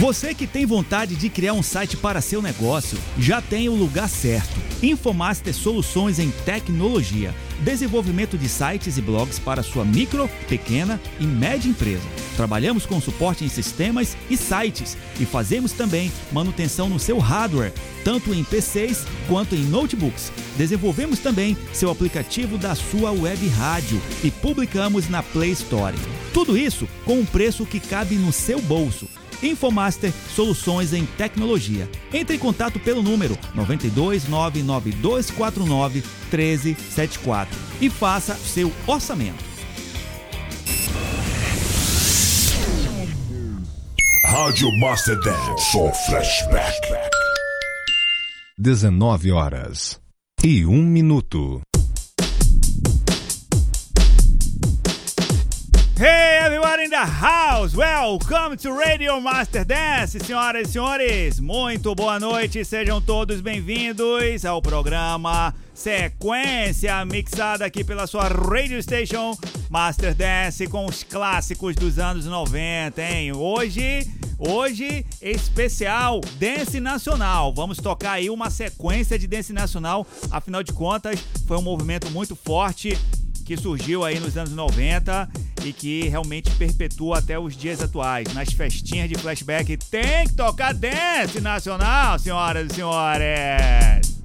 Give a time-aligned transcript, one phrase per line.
[0.00, 4.08] Você que tem vontade de criar um site para seu negócio, já tem o lugar
[4.08, 4.58] certo.
[4.82, 7.34] Infomaster Soluções em Tecnologia.
[7.60, 12.08] Desenvolvimento de sites e blogs para sua micro, pequena e média empresa.
[12.34, 18.32] Trabalhamos com suporte em sistemas e sites e fazemos também manutenção no seu hardware, tanto
[18.32, 20.32] em PCs quanto em notebooks.
[20.56, 25.94] Desenvolvemos também seu aplicativo da sua web rádio e publicamos na Play Store.
[26.32, 29.06] Tudo isso com um preço que cabe no seu bolso.
[29.42, 31.88] Infomaster Soluções em Tecnologia.
[32.12, 39.50] Entre em contato pelo número 92 99249 1374 e faça seu orçamento.
[44.26, 46.80] Rádio Master Dance, só flashback.
[48.58, 50.00] 19 horas
[50.44, 51.60] e um minuto.
[55.98, 56.39] Hey
[56.80, 57.76] in the house!
[57.76, 61.38] Welcome to Radio Master Dance, senhoras e senhores!
[61.38, 69.36] Muito boa noite, sejam todos bem-vindos ao programa Sequência mixada aqui pela sua radio station
[69.68, 73.32] Master Dance com os clássicos dos anos 90, hein?
[73.32, 77.52] Hoje, hoje especial Dance Nacional.
[77.52, 82.34] Vamos tocar aí uma sequência de Dance Nacional, afinal de contas, foi um movimento muito
[82.34, 82.96] forte
[83.50, 85.28] que surgiu aí nos anos 90
[85.64, 88.32] e que realmente perpetua até os dias atuais.
[88.32, 94.19] Nas festinhas de flashback tem que tocar dance nacional, senhoras e senhores.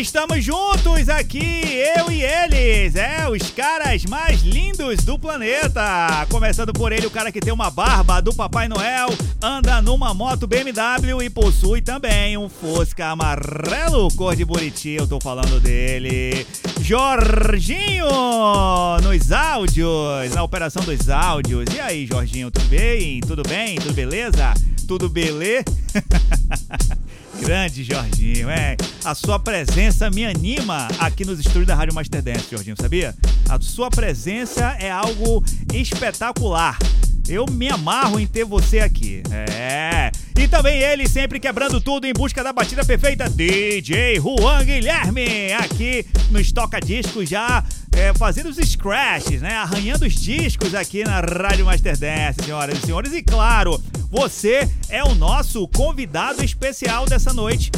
[0.00, 6.24] Estamos juntos aqui, eu e eles, é, os caras mais lindos do planeta.
[6.30, 9.08] Começando por ele, o cara que tem uma barba do Papai Noel,
[9.42, 14.90] anda numa moto BMW e possui também um Fusca amarelo cor de Buriti.
[14.90, 16.46] Eu tô falando dele.
[16.80, 18.06] Jorginho
[19.02, 21.64] nos áudios, na operação dos áudios.
[21.74, 23.20] E aí, Jorginho, tudo bem?
[23.20, 23.76] Tudo bem?
[23.80, 24.54] Tudo beleza?
[24.86, 25.64] Tudo belê?
[27.40, 28.76] Grande Jorginho, é.
[29.04, 33.14] A sua presença me anima aqui nos estúdios da Rádio Master Dance, Jorginho, sabia?
[33.48, 36.76] A sua presença é algo espetacular.
[37.28, 39.22] Eu me amarro em ter você aqui.
[39.30, 40.10] É.
[40.38, 46.06] E também ele sempre quebrando tudo em busca da batida perfeita, DJ Juan Guilherme, aqui
[46.30, 47.62] no Estoca Discos já
[47.92, 49.56] é, fazendo os scratches, né?
[49.56, 53.12] Arranhando os discos aqui na Rádio Master Dance, senhoras e senhores.
[53.12, 57.70] E claro, você é o nosso convidado especial dessa noite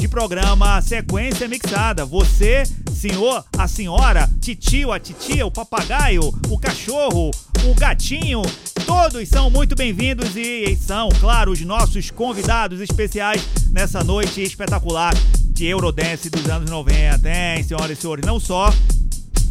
[0.00, 2.04] de programa Sequência Mixada.
[2.04, 2.62] Você,
[2.94, 7.30] senhor, a senhora, titio, a titia, o papagaio, o cachorro,
[7.64, 8.42] o gatinho,
[8.86, 15.14] todos são muito bem-vindos e são, claro, os nossos convidados especiais nessa noite espetacular
[15.48, 18.24] de Eurodance dos anos 90, hein, senhoras e senhores?
[18.24, 18.72] Não só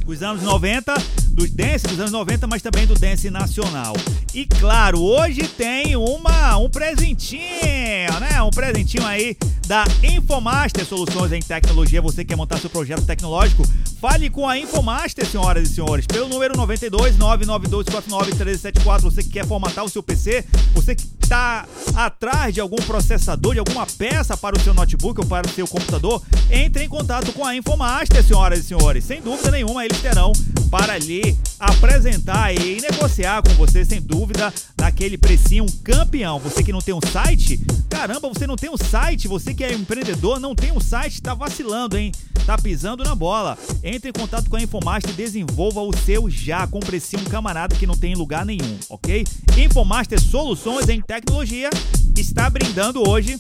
[0.08, 0.94] os anos 90,
[1.32, 3.94] dos dance dos anos 90, mas também do dance nacional.
[4.34, 8.42] E claro, hoje tem uma um presentinho, né?
[8.42, 9.36] Um presentinho aí
[9.68, 12.02] da Infomaster Soluções em Tecnologia.
[12.02, 13.64] Você quer montar seu projeto tecnológico?
[14.00, 19.12] Fale com a Infomaster, senhoras e senhores, pelo número 92 99249 1374.
[19.12, 23.60] Você que quer formatar o seu PC, você que está atrás de algum processador, de
[23.60, 27.46] alguma peça para o seu notebook ou para o seu computador, entre em contato com
[27.46, 29.04] a Infomaster, senhoras e senhores.
[29.04, 30.32] Sem dúvida nenhuma, eles terão
[30.70, 36.40] para ali apresentar e negociar com você, sem dúvida, naquele precinho campeão.
[36.40, 37.60] Você que não tem um site,
[37.90, 41.34] caramba, você não tem um site, você que é empreendedor, não tem um site, tá
[41.34, 42.12] vacilando, hein?
[42.46, 43.58] Tá pisando na bola.
[43.84, 47.88] Entre em contato com a Infomaster e desenvolva o seu já com precinho camarada que
[47.88, 49.26] não tem lugar nenhum, ok?
[49.58, 51.70] Infomaster Soluções em Tecnologia
[52.16, 53.40] está brindando hoje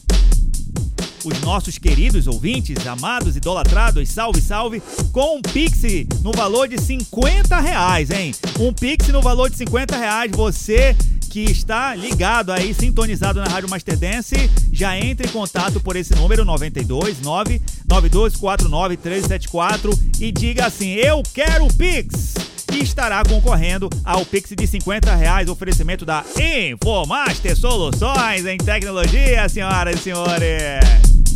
[1.23, 4.81] os nossos queridos ouvintes, amados, idolatrados, salve, salve,
[5.11, 5.81] com um Pix
[6.21, 8.33] no valor de 50 reais, hein?
[8.59, 10.95] Um Pix no valor de 50 reais, você
[11.29, 16.15] que está ligado aí, sintonizado na Rádio Master Dance, já entre em contato por esse
[16.15, 22.56] número 92 99249 1374 e diga assim: Eu quero Pix!
[22.79, 30.03] Estará concorrendo ao Pix de 50 reais, oferecimento da Infomaster Soluções em Tecnologia, senhoras e
[30.03, 31.26] senhores.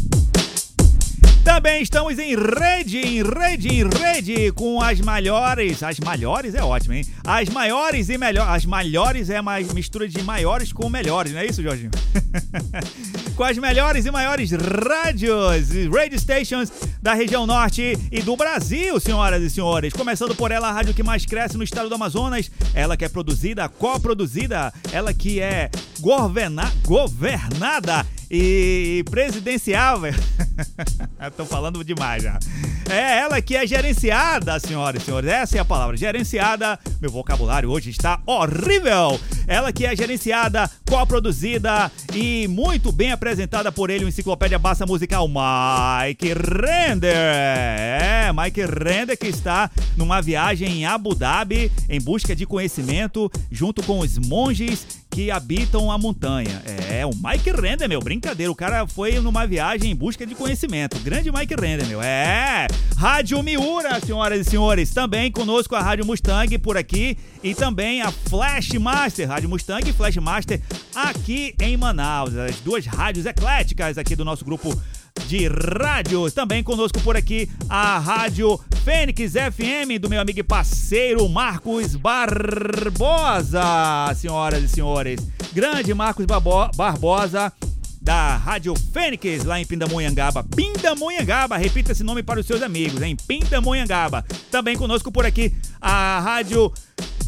[1.43, 5.81] Também estamos em rede, em rede, em rede com as maiores.
[5.81, 7.03] As maiores é ótimo, hein?
[7.23, 8.51] As maiores e melhores.
[8.51, 11.89] As maiores é uma mistura de maiores com melhores, não é isso, Jorginho?
[13.35, 16.71] com as melhores e maiores rádios, radio stations
[17.01, 19.93] da região norte e do Brasil, senhoras e senhores.
[19.93, 22.51] Começando por ela, a rádio que mais cresce no estado do Amazonas.
[22.75, 30.13] Ela que é produzida, coproduzida, ela que é governa, governada e presidenciável.
[31.37, 32.39] Tô falando demais já.
[32.89, 35.29] É ela que é gerenciada, senhoras e senhores.
[35.29, 36.79] Essa é a palavra, gerenciada.
[36.99, 39.19] Meu vocabulário hoje está horrível.
[39.47, 45.27] Ela que é gerenciada, coproduzida e muito bem apresentada por ele, o Enciclopédia Bassa Musical,
[45.27, 47.15] Mike Render.
[47.15, 53.83] É, Mike Render que está numa viagem em Abu Dhabi em busca de conhecimento junto
[53.83, 56.63] com os monges que habitam a montanha.
[56.89, 58.51] É, o Mike Render, meu, brincadeira.
[58.51, 60.97] O cara foi numa viagem em busca de conhecimento.
[60.99, 62.01] Grande Mike Render, meu.
[62.01, 62.65] É,
[62.97, 64.91] Rádio Miura, senhoras e senhores.
[64.91, 69.93] Também conosco a Rádio Mustang por aqui e também a Flash Master, Rádio Mustang e
[69.93, 70.61] Flash Master
[70.93, 72.35] aqui em Manaus.
[72.35, 74.69] As duas rádios ecléticas aqui do nosso grupo
[75.27, 76.33] de rádios.
[76.33, 83.61] Também conosco por aqui a Rádio Fênix FM do meu amigo e parceiro Marcos Barbosa,
[84.15, 85.19] senhoras e senhores.
[85.53, 87.51] Grande Marcos Barbosa
[88.01, 90.43] da Rádio Fênix lá em Pindamonhangaba.
[90.43, 94.25] Pindamonhangaba, repita esse nome para os seus amigos, em Pindamonhangaba.
[94.49, 96.73] Também conosco por aqui a Rádio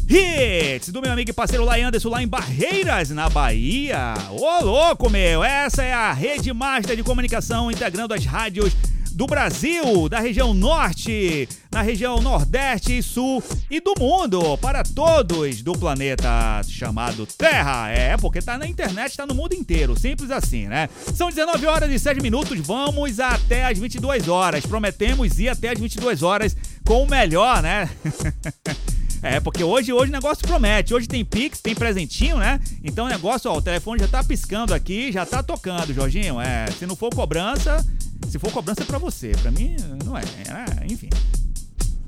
[0.08, 4.14] Hits do meu amigo e parceiro Lai Anderson lá em Barreiras, na Bahia.
[4.30, 5.42] Ô louco, meu!
[5.42, 8.74] Essa é a rede master de comunicação integrando as rádios
[9.12, 15.62] do Brasil, da região norte, na região nordeste e sul e do mundo, para todos
[15.62, 17.88] do planeta chamado Terra.
[17.88, 20.88] É, porque tá na internet, tá no mundo inteiro, simples assim, né?
[21.14, 24.66] São 19 horas e 7 minutos, vamos até as 22 horas.
[24.66, 27.88] Prometemos ir até as 22 horas com o melhor, né?
[29.24, 30.92] É, porque hoje, hoje o negócio promete.
[30.92, 32.60] Hoje tem Pix, tem presentinho, né?
[32.84, 36.38] Então o negócio, ó, o telefone já tá piscando aqui, já tá tocando, Jorginho.
[36.38, 37.84] É, se não for cobrança,
[38.28, 39.32] se for cobrança é pra você.
[39.40, 40.20] Pra mim, não é.
[40.20, 41.08] é enfim.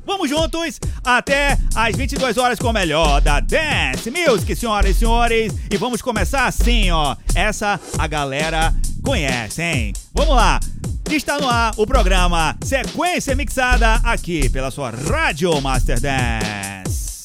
[0.04, 5.54] Vamos juntos até às 22 horas com o melhor da Dance Music, senhoras e senhores.
[5.70, 7.16] E vamos começar assim, ó.
[7.34, 8.74] Essa a galera
[9.06, 9.92] conhece, hein?
[10.12, 10.58] Vamos lá.
[11.08, 17.15] Está no ar o programa Sequência Mixada aqui pela sua Rádio Master Dance.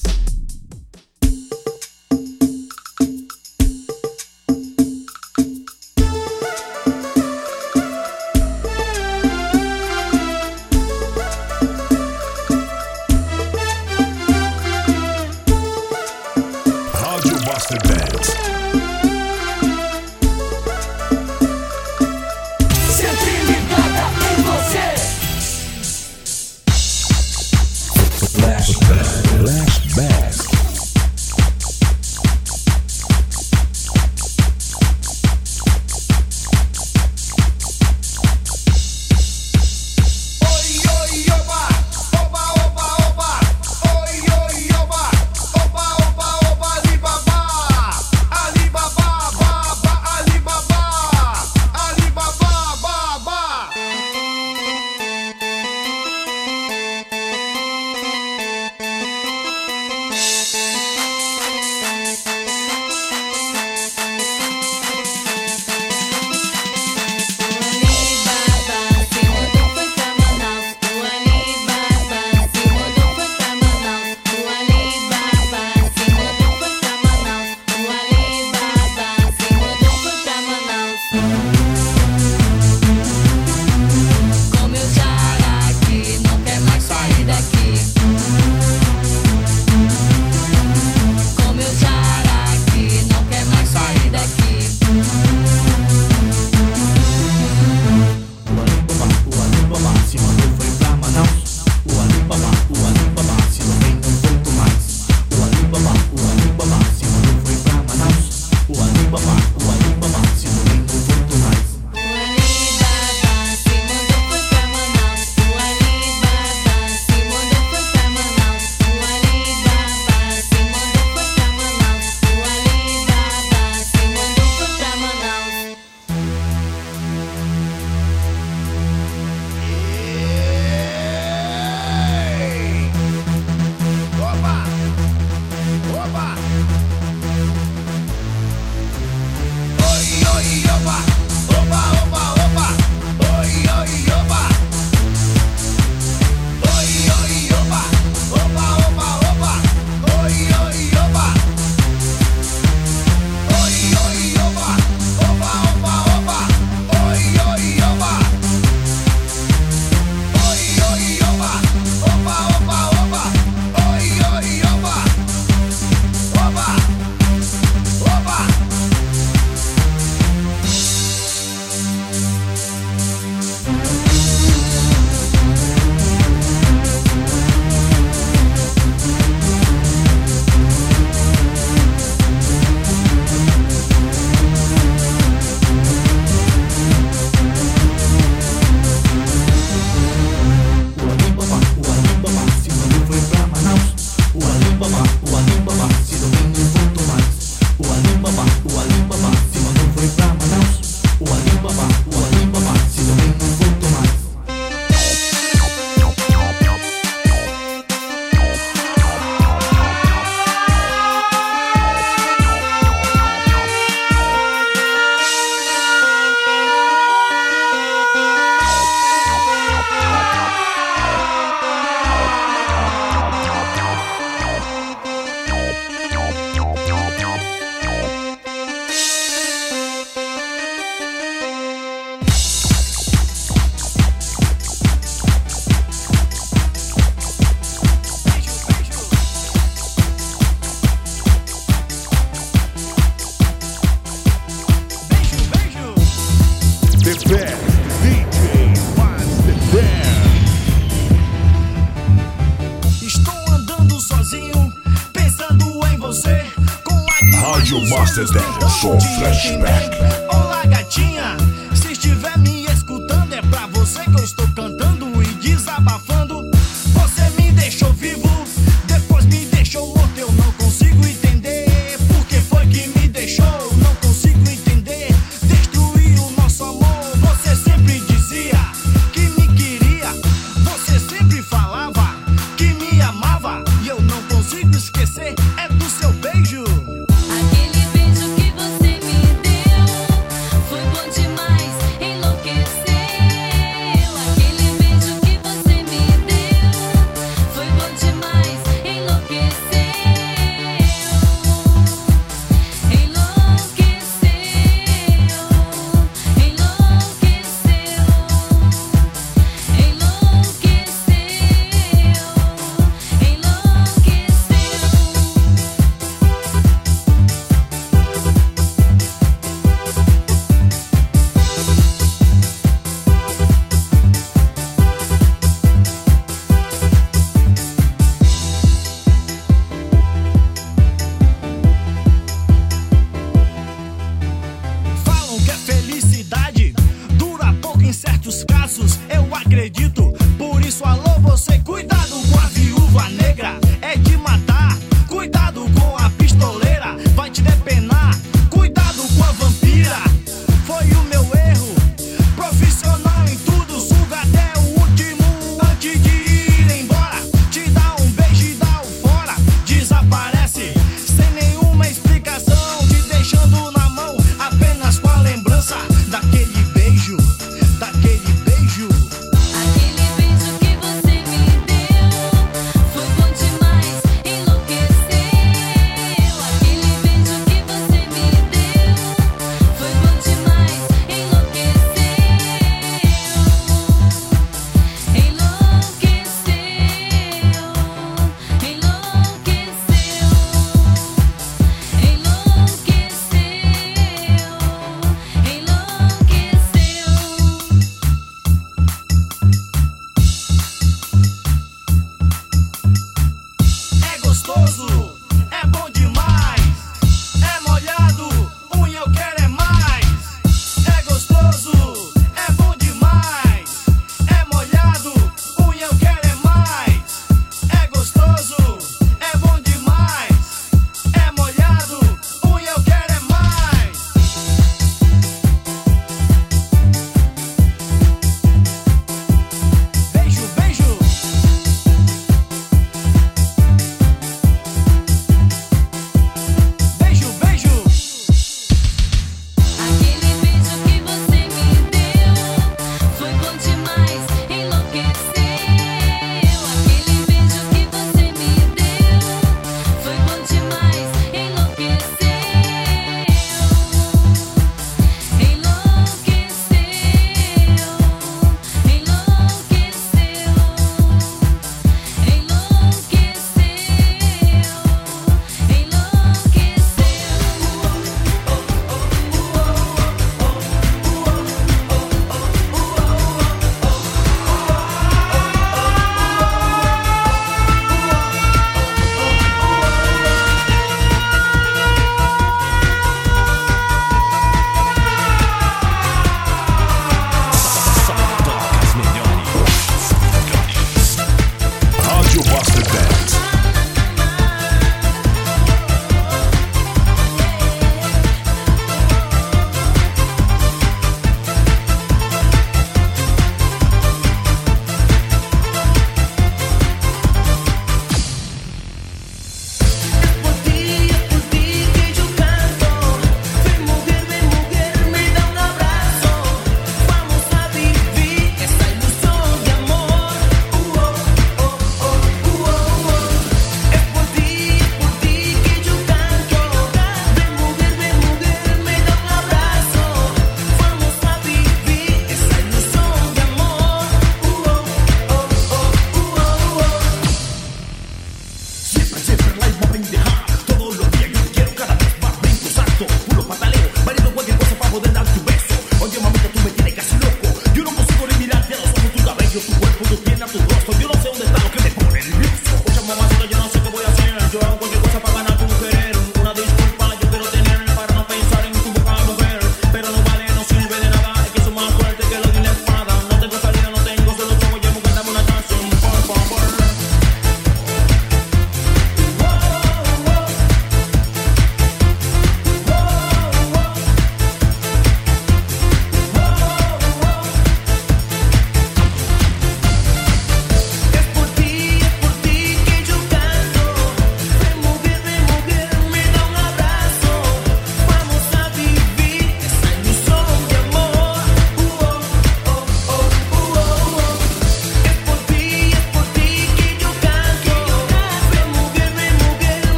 [549.60, 550.91] tu cuerpo, tu piel, tu rostro.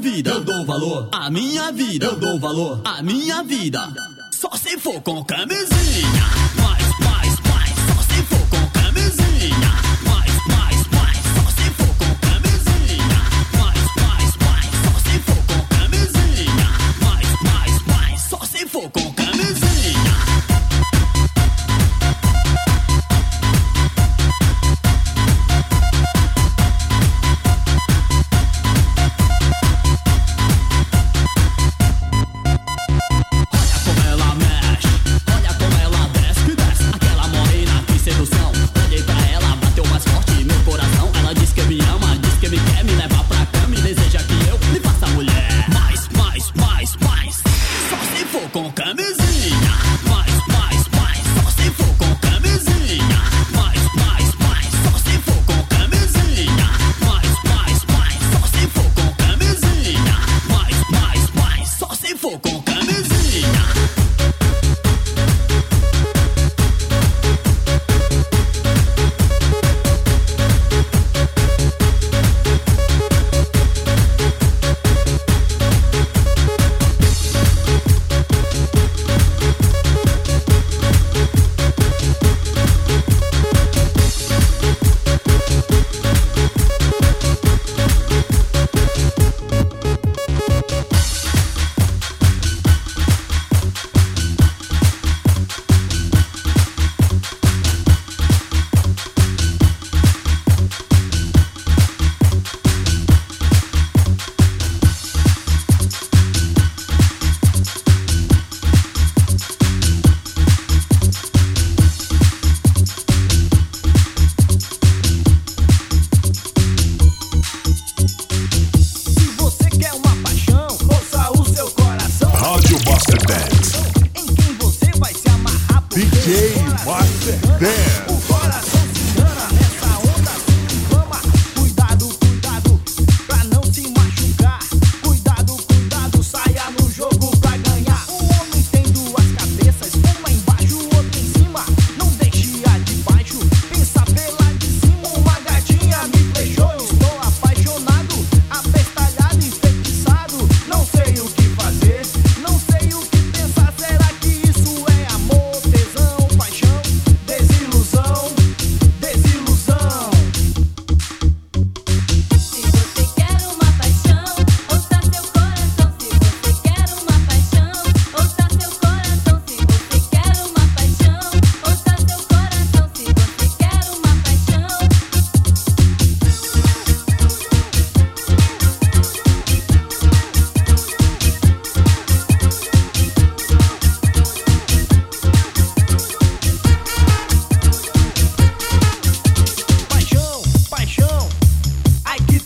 [0.00, 1.08] vida, eu dou valor.
[1.12, 2.80] A minha vida, eu dou valor.
[2.84, 3.86] A minha vida,
[4.32, 6.19] só se for com camisinha.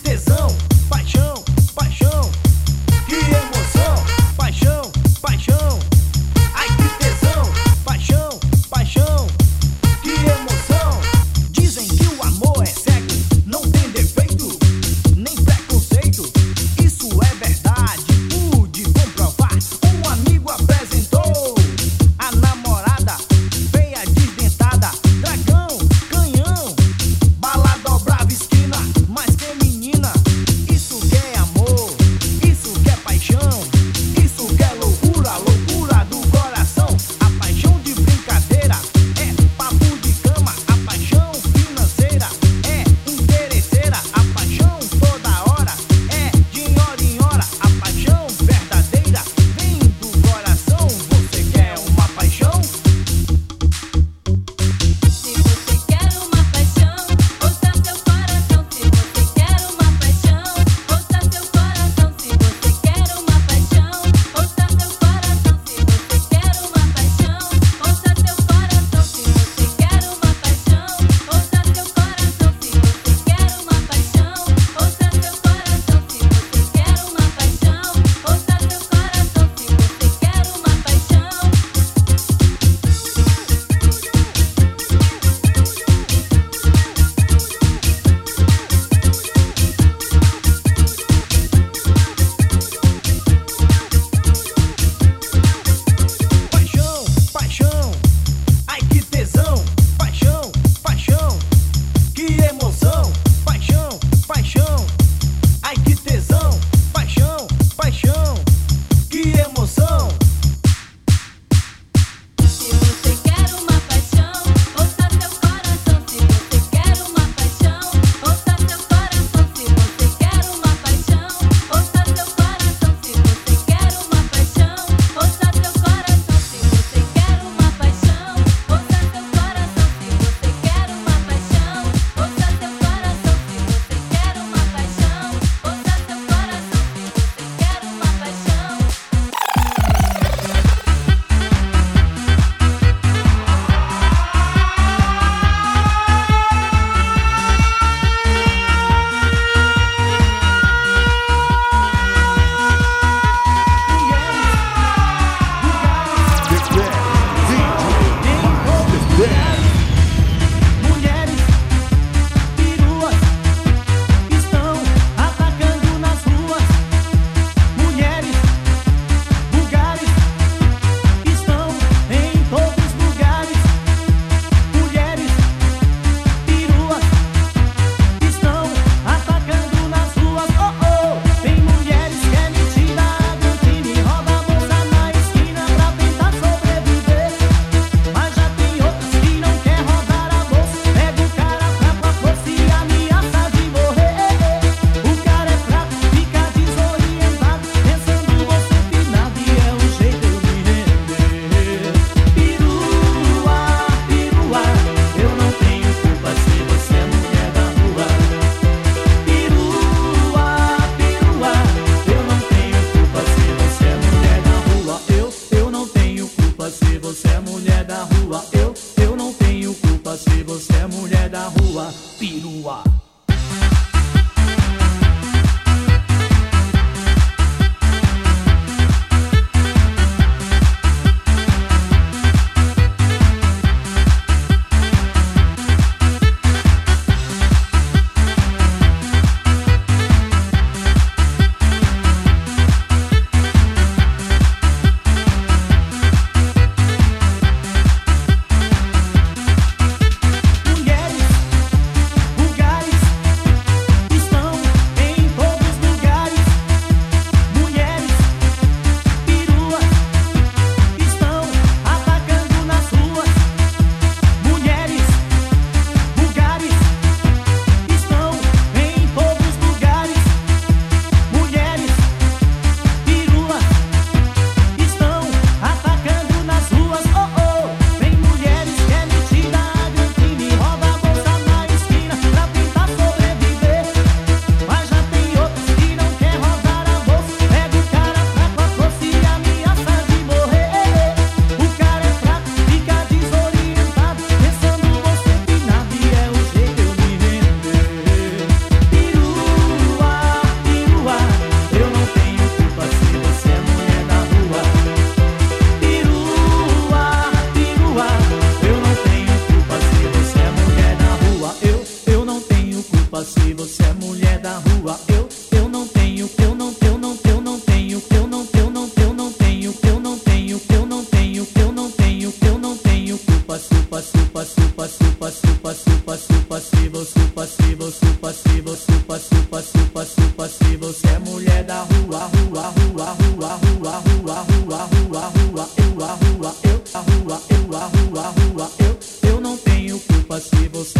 [0.03, 0.34] This.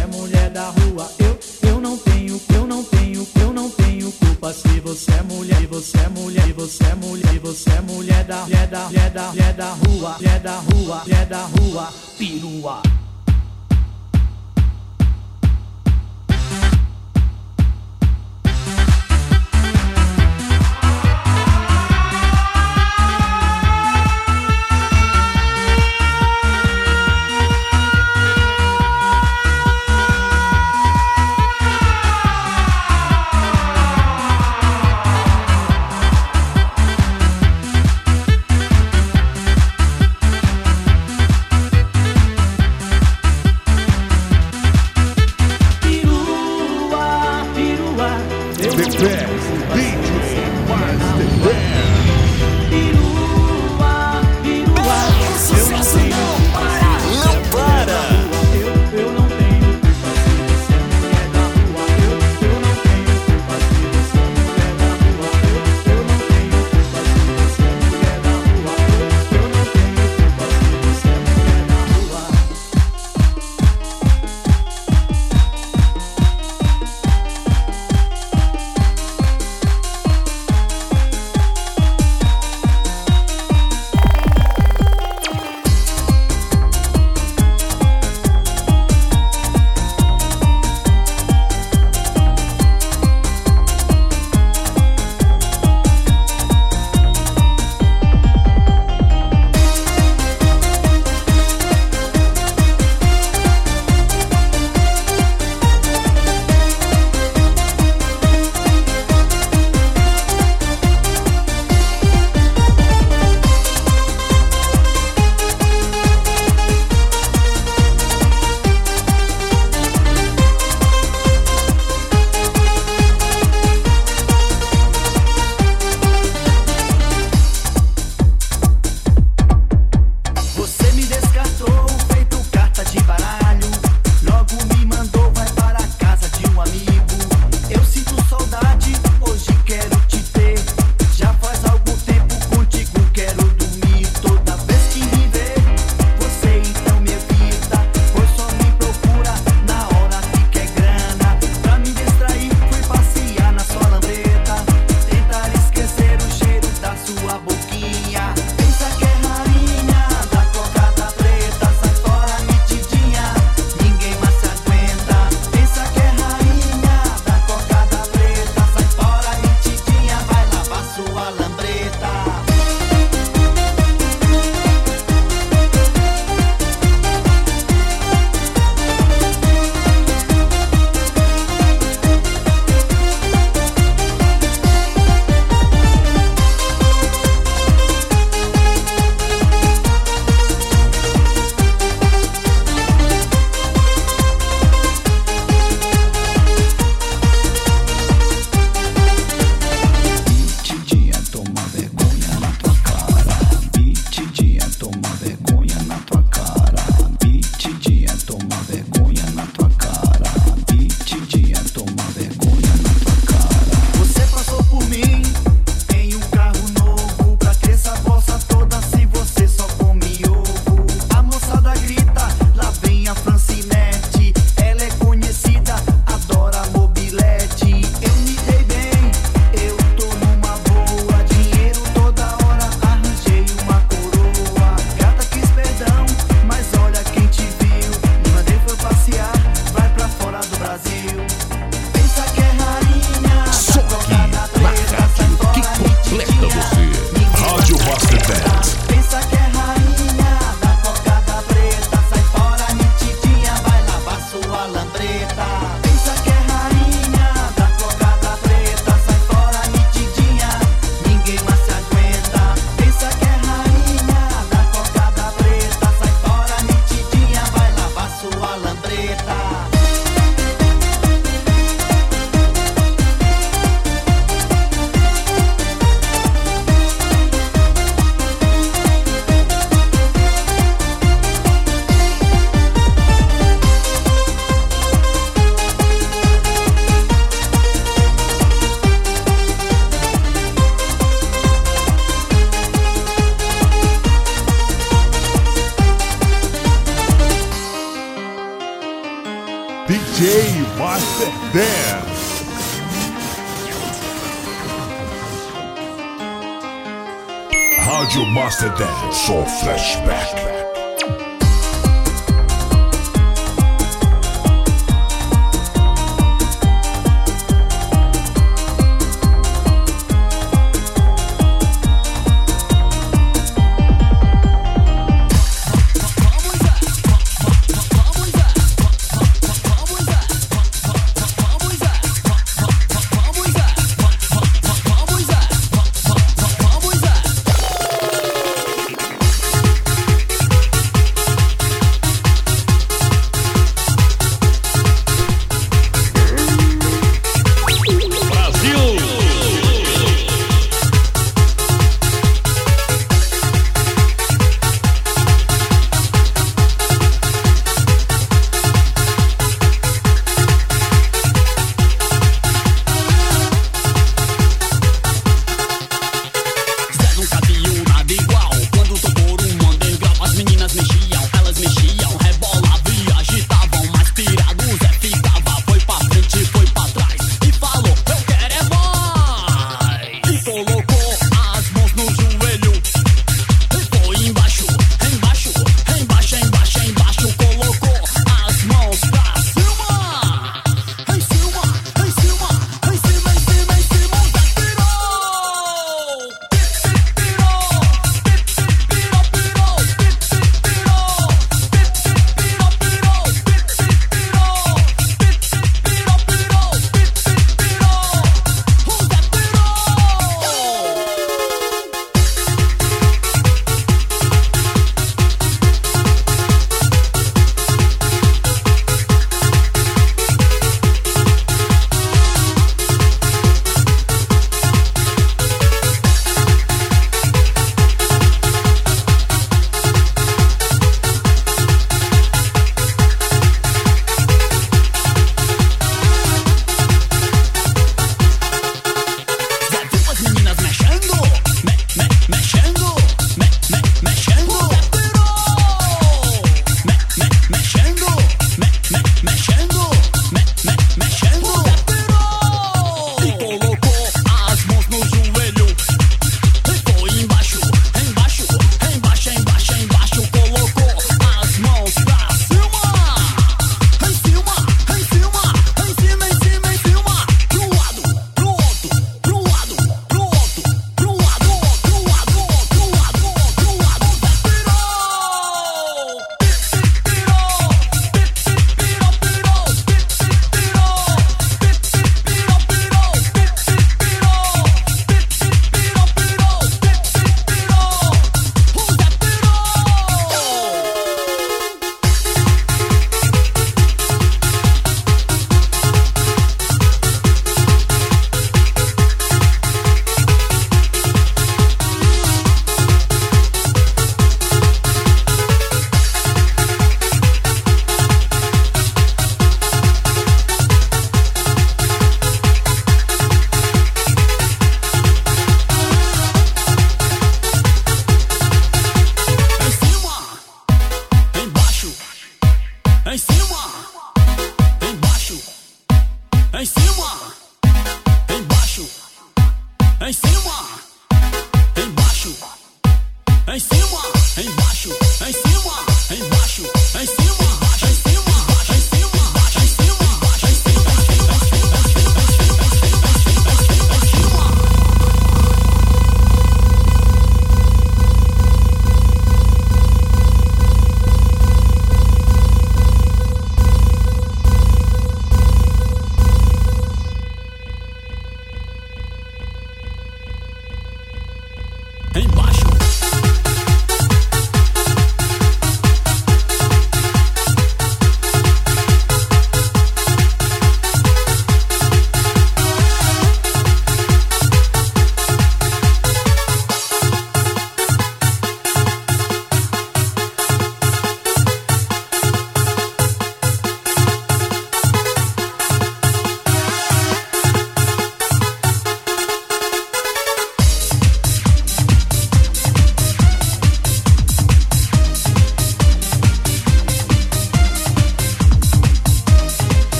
[0.00, 1.10] Você é mulher da rua.
[1.18, 5.66] Eu, eu não tenho, eu não tenho, eu não tenho culpa se você é mulher,
[5.66, 10.16] você é mulher, você é mulher, você é mulher da, é da, é da, rua,
[10.22, 12.82] é da rua, é da rua, pirua.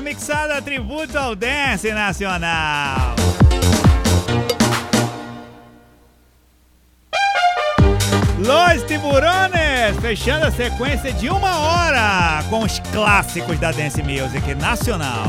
[0.00, 3.14] Mixada tributo ao Dance Nacional.
[8.38, 15.26] Los Tiburones, fechando a sequência de uma hora com os clássicos da Dance Music Nacional.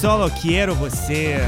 [0.00, 1.38] Solo quero você.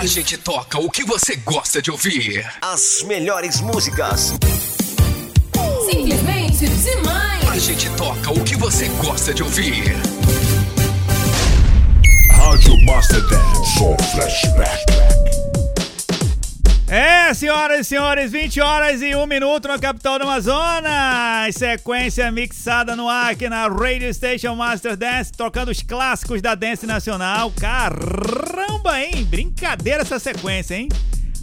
[0.00, 2.42] A gente toca o que você gosta de ouvir.
[2.62, 4.32] As melhores músicas.
[5.90, 7.46] Simplesmente demais!
[7.46, 9.94] A gente toca o que você gosta de ouvir.
[12.32, 13.78] Rádio Master Dance.
[13.78, 15.10] Só flashback.
[16.88, 21.54] É, senhoras e senhores, 20 horas e 1 minuto na capital do Amazonas.
[21.54, 26.86] Sequência mixada no ar aqui na Radio Station Master Dance, tocando os clássicos da Dance
[26.86, 27.52] Nacional.
[27.52, 28.39] Caramba,
[28.92, 29.24] hein?
[29.24, 30.88] Brincadeira essa sequência, hein?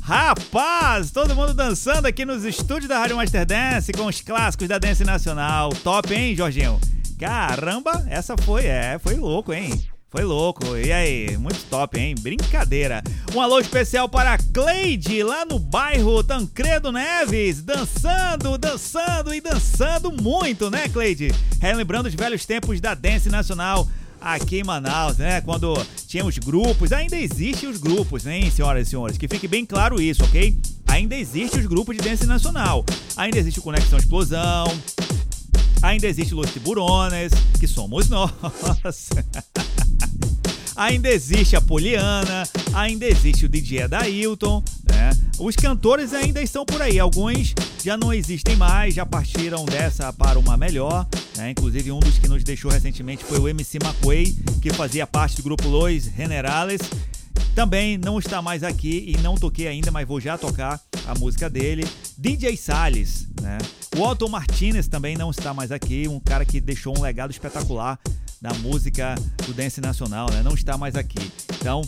[0.01, 4.77] Rapaz, todo mundo dançando aqui nos estúdios da Rádio Master Dance com os clássicos da
[4.77, 5.69] Dance Nacional.
[5.83, 6.79] Top, hein, Jorginho?
[7.19, 9.85] Caramba, essa foi, é, foi louco, hein?
[10.09, 10.77] Foi louco.
[10.77, 11.37] E aí?
[11.37, 12.15] Muito top, hein?
[12.17, 13.03] Brincadeira.
[13.35, 17.61] Um alô especial para a Cleide, lá no bairro Tancredo Neves.
[17.61, 21.33] Dançando, dançando e dançando muito, né, Cleide?
[21.59, 23.85] Relembrando os velhos tempos da Dance Nacional
[24.21, 25.41] aqui em Manaus, né?
[25.41, 25.75] Quando
[26.23, 26.91] os grupos.
[26.91, 29.17] Ainda existem os grupos, né, senhoras e senhores?
[29.17, 30.57] Que fique bem claro isso, ok?
[30.87, 32.85] Ainda existem os grupos de Dance Nacional.
[33.15, 34.65] Ainda existe o Conexão Explosão.
[35.81, 38.31] Ainda existe Los Tiburones, que somos nós.
[40.75, 42.43] ainda existe a Poliana,
[42.73, 45.11] ainda existe o DJ Adailton, né?
[45.39, 47.53] Os cantores ainda estão por aí, alguns
[47.83, 51.07] já não existem mais, já partiram dessa para uma melhor,
[51.37, 51.51] né?
[51.51, 55.43] Inclusive um dos que nos deixou recentemente foi o MC McQuay, que fazia parte do
[55.43, 56.81] grupo Los Generales.
[57.55, 61.49] Também não está mais aqui e não toquei ainda, mas vou já tocar a música
[61.49, 61.87] dele.
[62.17, 63.57] DJ Salles, né?
[63.95, 67.99] O Otto Martinez também não está mais aqui, um cara que deixou um legado espetacular
[68.41, 69.15] da música
[69.45, 70.41] do dance nacional, né?
[70.43, 71.31] Não está mais aqui.
[71.59, 71.81] Então,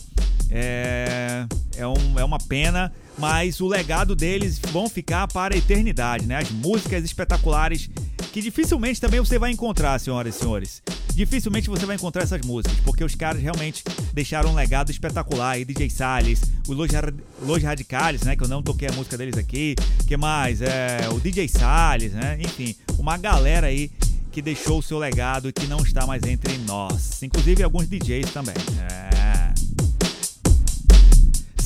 [0.49, 1.45] é,
[1.75, 6.37] é, um, é uma pena, mas o legado deles vão ficar para a eternidade, né?
[6.37, 7.89] As músicas espetaculares
[8.31, 10.81] que dificilmente também você vai encontrar, senhoras e senhores.
[11.13, 15.51] Dificilmente você vai encontrar essas músicas, porque os caras realmente deixaram um legado espetacular.
[15.51, 17.11] aí DJ Salles, o Los, Ra-
[17.41, 18.35] Los Radicales, né?
[18.35, 19.75] Que eu não toquei a música deles aqui.
[20.07, 20.61] que mais?
[20.61, 22.37] É, o DJ Salles, né?
[22.39, 23.91] Enfim, uma galera aí
[24.31, 27.21] que deixou o seu legado e que não está mais entre nós.
[27.23, 28.55] Inclusive alguns DJs também.
[28.79, 29.09] É.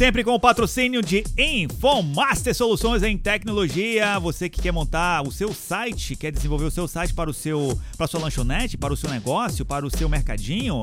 [0.03, 4.19] Sempre com o patrocínio de Infomaster Soluções em Tecnologia.
[4.19, 7.79] Você que quer montar o seu site, quer desenvolver o seu site para o seu
[7.95, 10.81] para a sua lanchonete, para o seu negócio, para o seu mercadinho,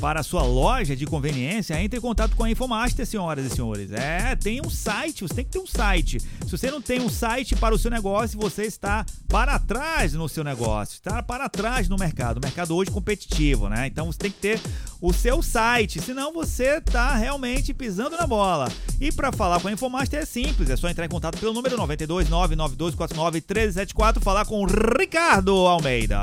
[0.00, 3.92] para a sua loja de conveniência, entre em contato com a Infomaster, senhoras e senhores.
[3.92, 6.18] É, tem um site, você tem que ter um site.
[6.18, 10.26] Se você não tem um site para o seu negócio, você está para trás no
[10.30, 12.38] seu negócio, está para trás no mercado.
[12.38, 13.86] O mercado hoje competitivo, né?
[13.86, 14.58] Então você tem que ter
[14.98, 18.61] o seu site, senão você tá realmente pisando na bola.
[19.00, 21.76] E para falar com a Infomaster é simples, é só entrar em contato pelo número
[21.76, 26.20] 92 99249 1374, falar com o Ricardo Almeida.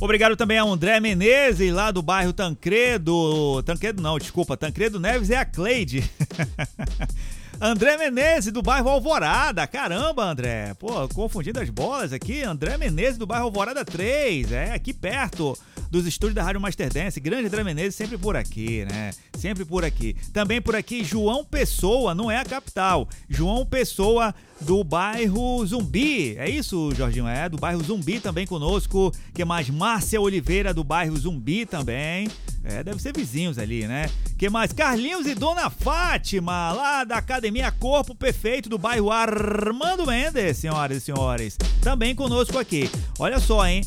[0.00, 3.62] Obrigado também a André Menezes, lá do bairro Tancredo.
[3.62, 6.02] Tancredo não, desculpa, Tancredo Neves é a Cleide.
[7.64, 9.64] André Menezes, do bairro Alvorada.
[9.68, 10.74] Caramba, André.
[10.80, 12.42] Pô, confundindo as bolas aqui.
[12.42, 14.50] André Menezes, do bairro Alvorada 3.
[14.50, 15.56] É, aqui perto
[15.88, 17.20] dos estúdios da Rádio Master Dance.
[17.20, 19.12] Grande André Menezes, sempre por aqui, né?
[19.38, 20.16] Sempre por aqui.
[20.32, 23.08] Também por aqui, João Pessoa, não é a capital.
[23.28, 26.36] João Pessoa, do bairro Zumbi.
[26.38, 27.26] É isso, Jorginho?
[27.26, 29.12] É, do bairro Zumbi também conosco.
[29.34, 29.68] que mais?
[29.68, 32.28] Márcia Oliveira, do bairro Zumbi também.
[32.64, 34.08] É, deve ser vizinhos ali, né?
[34.42, 34.72] que mais?
[34.72, 41.00] Carlinhos e Dona Fátima, lá da Academia Corpo Perfeito, do bairro Armando Mendes, senhoras e
[41.00, 41.56] senhores.
[41.80, 42.90] Também conosco aqui.
[43.20, 43.82] Olha só, hein?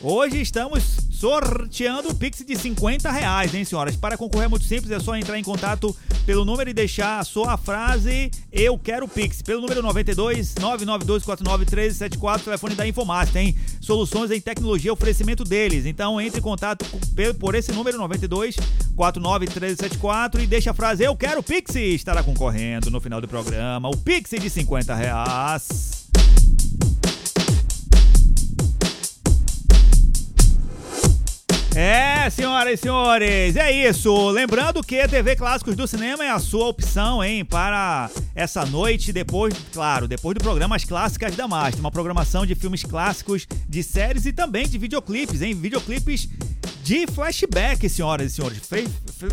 [0.00, 3.94] Hoje estamos sorteando o Pix de 50 reais, hein, senhoras?
[3.94, 5.94] Para concorrer é muito simples, é só entrar em contato
[6.26, 12.44] pelo número e deixar a sua frase Eu quero Pix, pelo número 92 99249 1374,
[12.44, 13.56] telefone da Infomaster, hein?
[13.80, 15.86] Soluções em tecnologia, oferecimento deles.
[15.86, 16.84] Então entre em contato
[17.38, 18.56] por esse número 92
[18.96, 23.88] 49 1374 e deixa a frase Eu quero Pix, estará concorrendo no final do programa.
[23.88, 26.01] O Pix de 50 reais.
[31.74, 34.28] É, senhoras e senhores, é isso.
[34.30, 39.54] Lembrando que TV Clássicos do Cinema é a sua opção, hein, para essa noite, depois,
[39.72, 41.80] claro, depois do programa As Clássicas da Master.
[41.80, 45.54] Uma programação de filmes clássicos, de séries e também de videoclipes, hein?
[45.54, 46.28] Videoclipes
[46.84, 48.58] de flashback, senhoras e senhores.
[48.58, 49.28] Fe- fe-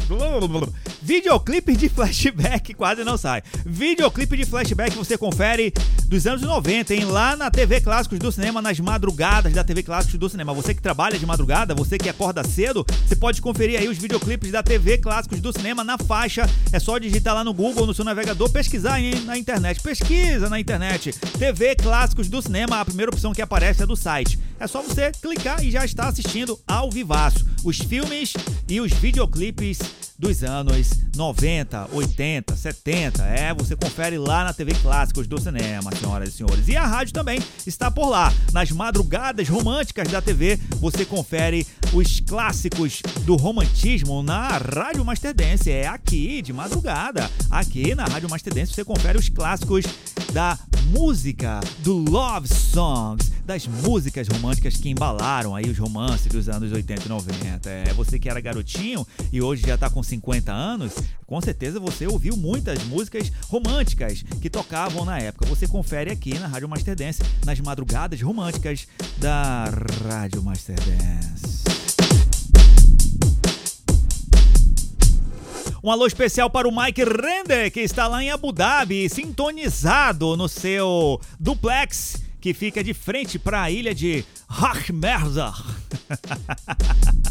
[1.02, 3.42] Videoclipes de flashback, quase não sai.
[3.66, 5.74] Videoclipe de flashback você confere
[6.06, 7.06] dos anos 90, hein?
[7.06, 10.54] Lá na TV Clássicos do Cinema, nas madrugadas da TV Clássicos do Cinema.
[10.54, 14.51] Você que trabalha de madrugada, você que acorda cedo, você pode conferir aí os videoclipes
[14.51, 16.49] da TV Clássicos do Cinema na faixa.
[16.71, 19.82] É só digitar lá no Google, no seu navegador, pesquisar aí na internet.
[19.82, 21.11] Pesquisa na internet.
[21.38, 24.39] TV Clássicos do Cinema, a primeira opção que aparece é do site.
[24.59, 27.45] É só você clicar e já está assistindo ao vivaço.
[27.63, 28.34] Os filmes
[28.67, 29.80] e os videoclipes
[30.19, 33.23] dos anos 90, 80, 70.
[33.23, 36.67] É, você confere lá na TV Clássicos do Cinema, senhoras e senhores.
[36.67, 38.34] E a rádio também está por lá.
[38.51, 45.72] Nas madrugadas românticas da TV, você confere os clássicos do romantismo na Rádio Master Dance.
[45.72, 47.30] É aqui, de madrugada.
[47.49, 49.86] Aqui na Rádio Master Dance você confere os clássicos
[50.34, 50.57] da
[50.91, 57.05] música, do love songs, das músicas românticas que embalaram aí os romances dos anos 80
[57.05, 57.70] e 90.
[57.70, 60.93] É, você que era garotinho e hoje já tá com 50 anos,
[61.26, 65.45] com certeza você ouviu muitas músicas românticas que tocavam na época.
[65.47, 69.65] Você confere aqui na Rádio Master Dance, nas madrugadas românticas da
[70.07, 70.78] Rádio Master
[75.84, 80.49] Um alô especial para o Mike Render, que está lá em Abu Dhabi, sintonizado no
[80.49, 85.53] seu duplex, que fica de frente para a ilha de Rahmerza.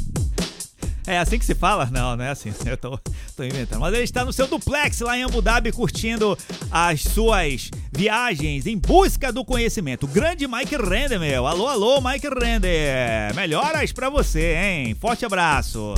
[1.09, 1.89] É assim que se fala?
[1.91, 2.53] Não, não é assim.
[2.67, 3.01] Eu tô,
[3.35, 3.81] tô inventando.
[3.81, 6.37] Mas ele está no seu duplex lá em Abu Dhabi, curtindo
[6.71, 10.07] as suas viagens em busca do conhecimento.
[10.07, 11.47] Grande Mike Render, meu.
[11.47, 13.35] Alô, alô, Mike Render.
[13.35, 14.95] Melhoras pra você, hein?
[15.01, 15.95] Forte abraço.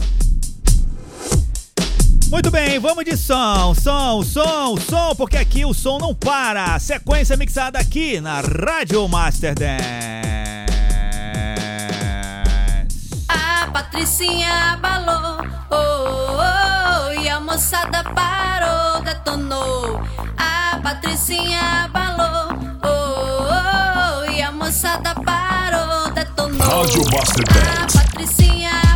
[2.31, 6.79] Muito bem, vamos de som, som, som, som, porque aqui o som não para.
[6.79, 9.85] Sequência mixada aqui na Rádio Master Dance.
[13.29, 20.01] A Patricinha abalou, oh, oh, oh, e a moçada parou, detonou.
[20.39, 26.65] A Patricinha abalou, oh, oh, oh, oh e a moçada parou, detonou.
[26.65, 27.99] Rádio Master Dance.
[27.99, 28.90] A Patricinha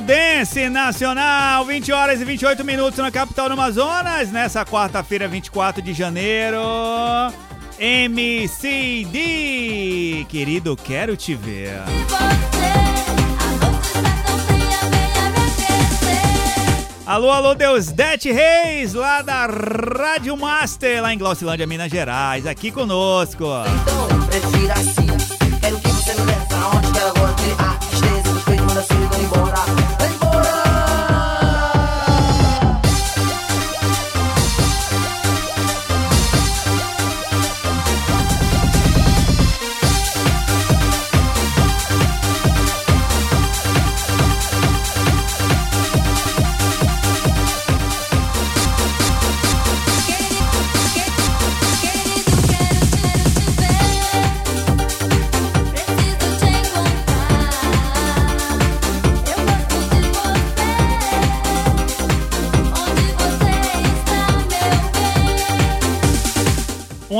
[0.00, 5.92] Dance Nacional, 20 horas e 28 minutos na capital do Amazonas, nessa quarta-feira, 24 de
[5.92, 6.58] janeiro.
[7.78, 9.14] MCD,
[10.28, 11.80] querido, quero te ver.
[17.06, 23.44] Alô, alô, Deusdete Reis, lá da Rádio Master, lá em Glaucilândia, Minas Gerais, aqui conosco.
[24.28, 24.74] Prefira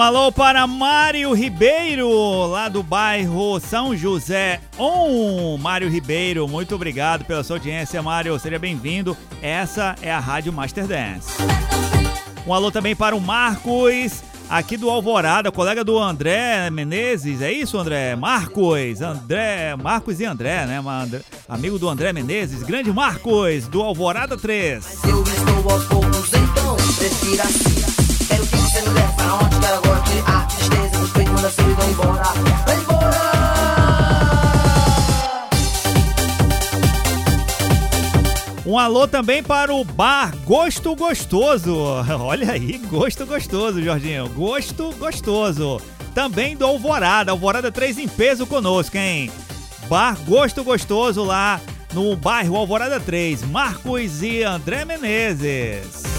[0.06, 5.56] alô para Mário Ribeiro, lá do bairro São José On.
[5.58, 8.38] Mário Ribeiro, muito obrigado pela sua audiência, Mário.
[8.38, 9.16] Seja bem-vindo.
[9.42, 11.32] Essa é a Rádio Master Dance.
[12.46, 17.42] Um alô também para o Marcos, aqui do Alvorada, colega do André Menezes.
[17.42, 18.14] É isso, André?
[18.14, 20.78] Marcos, André, Marcos e André, né?
[20.86, 24.86] André- amigo do André Menezes, grande Marcos, do Alvorada 3.
[25.04, 27.75] Eu estou aos poucos, então prefira assim.
[38.76, 41.74] Um alô também para o bar Gosto Gostoso.
[42.20, 44.28] Olha aí, Gosto Gostoso, Jorginho.
[44.28, 45.80] Gosto Gostoso.
[46.14, 47.30] Também do Alvorada.
[47.30, 49.32] Alvorada 3 em peso conosco, hein?
[49.88, 51.58] Bar Gosto Gostoso lá
[51.94, 53.44] no bairro Alvorada 3.
[53.44, 56.15] Marcos e André Menezes.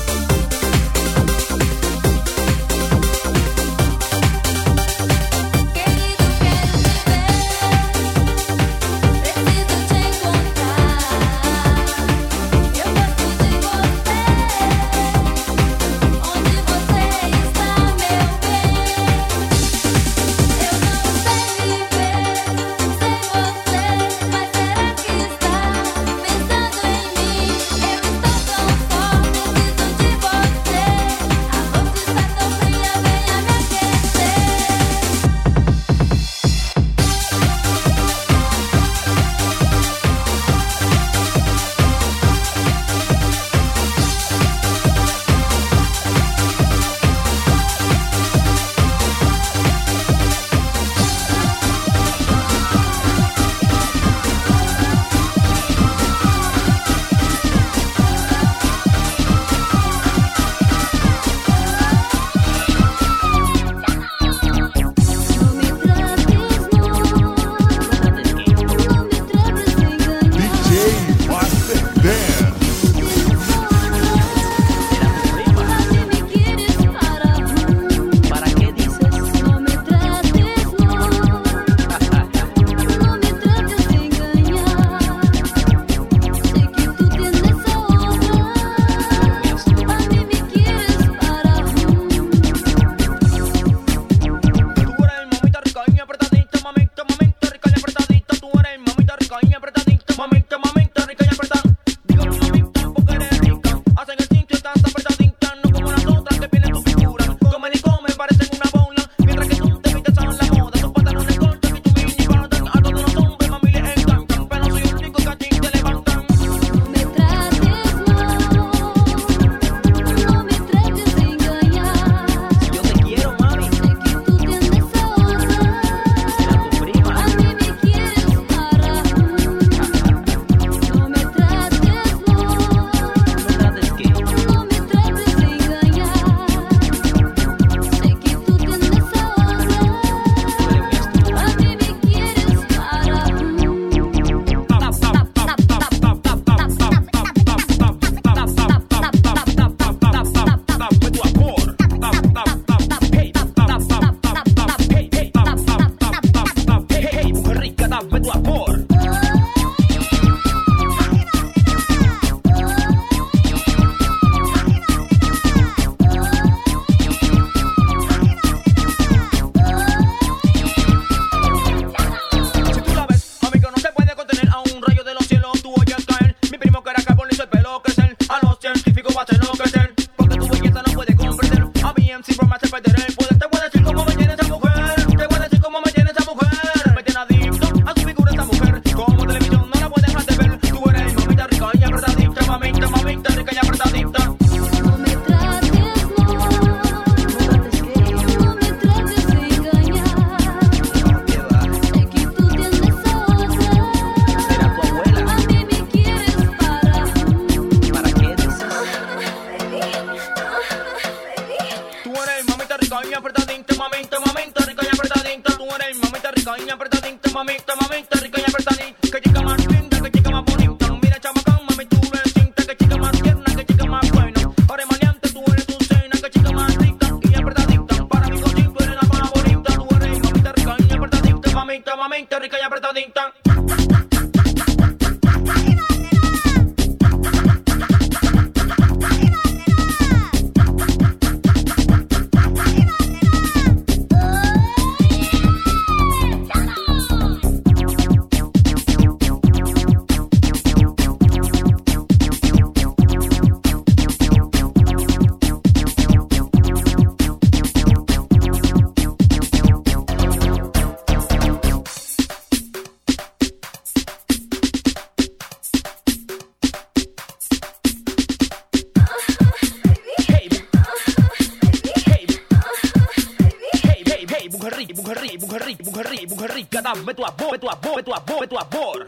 [276.88, 279.07] na, meto a boca, meto a boca, meto a boca, meto a.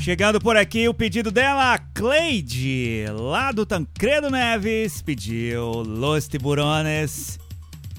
[0.00, 7.38] Chegando por aqui o pedido dela, Cleide, lá do Tancredo Neves, pediu Los Tiburones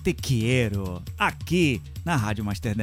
[0.03, 2.75] Te Quiero, aqui na Rádio Master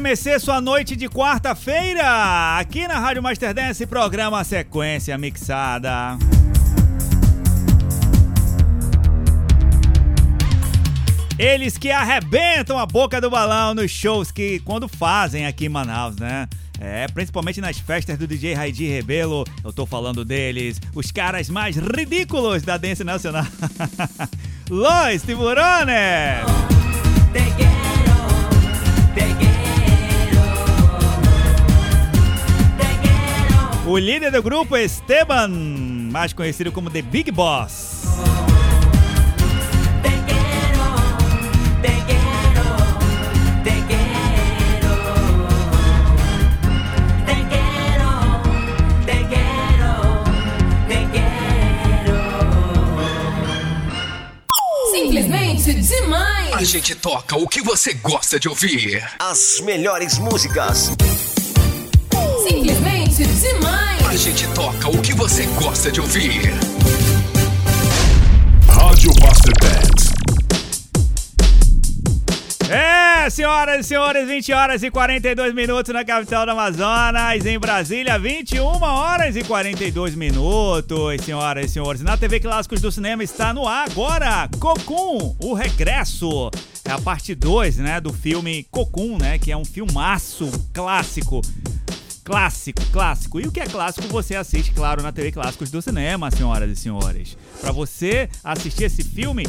[0.00, 6.16] estremecer sua noite de quarta-feira, aqui na Rádio Master Dance, programa Sequência Mixada.
[11.38, 16.16] Eles que arrebentam a boca do balão nos shows que quando fazem aqui em Manaus,
[16.16, 16.48] né?
[16.80, 21.76] É, principalmente nas festas do DJ Raidi Rebelo, eu tô falando deles, os caras mais
[21.76, 23.44] ridículos da dance nacional.
[24.70, 26.59] Los Tiburones!
[33.90, 38.04] O líder do grupo é Esteban, mais conhecido como The Big Boss.
[54.92, 56.52] Simplesmente demais!
[56.54, 59.02] A gente toca o que você gosta de ouvir.
[59.18, 60.92] As melhores músicas.
[62.42, 64.06] Simplesmente demais!
[64.06, 66.40] A gente toca o que você gosta de ouvir.
[68.66, 70.10] Rádio Master Dance.
[72.70, 77.44] É, senhoras e senhores, 20 horas e 42 minutos na capital do Amazonas.
[77.44, 82.00] Em Brasília, 21 horas e 42 minutos, senhoras e senhores.
[82.00, 86.50] Na TV Clássicos do Cinema está no ar agora Cocum, o regresso.
[86.84, 91.42] É a parte 2, né, do filme Cocum, né, que é um filmaço clássico.
[92.30, 93.40] Clássico, clássico.
[93.40, 96.80] E o que é clássico você assiste, claro, na TV Clássicos do Cinema, senhoras e
[96.80, 97.36] senhores.
[97.60, 99.44] Para você assistir esse filme,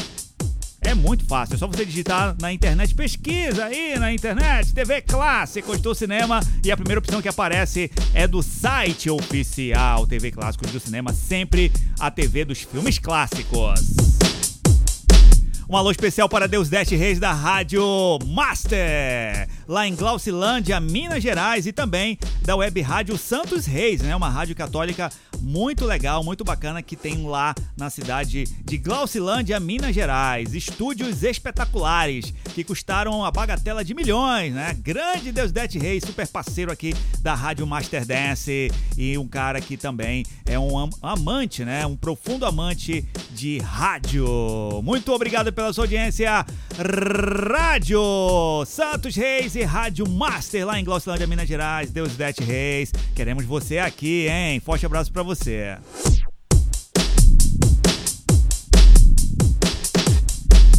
[0.82, 5.80] é muito fácil, é só você digitar na internet, pesquisa aí na internet, TV Clássicos
[5.80, 10.80] do Cinema, e a primeira opção que aparece é do site oficial TV Clássicos do
[10.80, 14.41] Cinema, sempre a TV dos filmes clássicos.
[15.72, 17.82] Um alô especial para Deus Dete Reis da Rádio
[18.28, 24.14] Master, lá em Glaucilândia, Minas Gerais, e também da Web Rádio Santos Reis, né?
[24.14, 29.96] Uma rádio católica muito legal, muito bacana que tem lá na cidade de Glaucilândia, Minas
[29.96, 30.54] Gerais.
[30.54, 34.76] Estúdios espetaculares que custaram a bagatela de milhões, né?
[34.78, 39.78] Grande Deus Dete Reis, super parceiro aqui da Rádio Master Dance e um cara que
[39.78, 41.86] também é um am- amante, né?
[41.86, 44.28] Um profundo amante de rádio.
[44.84, 46.44] Muito obrigado pela sua audiência.
[47.54, 48.02] Rádio
[48.66, 51.92] Santos Reis e Rádio Master lá em Glaucilândia, Minas Gerais.
[51.92, 52.92] Deus Dete Reis.
[53.16, 54.60] Queremos você aqui, hein?
[54.60, 55.78] Forte abraço pra você.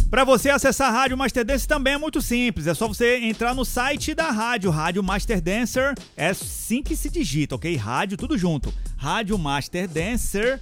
[0.09, 2.67] Para você acessar a Rádio Master Dance também é muito simples.
[2.67, 5.95] É só você entrar no site da rádio, Rádio Master Dancer.
[6.15, 7.75] É assim que se digita, ok?
[7.77, 8.71] Rádio, tudo junto.
[8.97, 10.59] Rádio Master Dancer.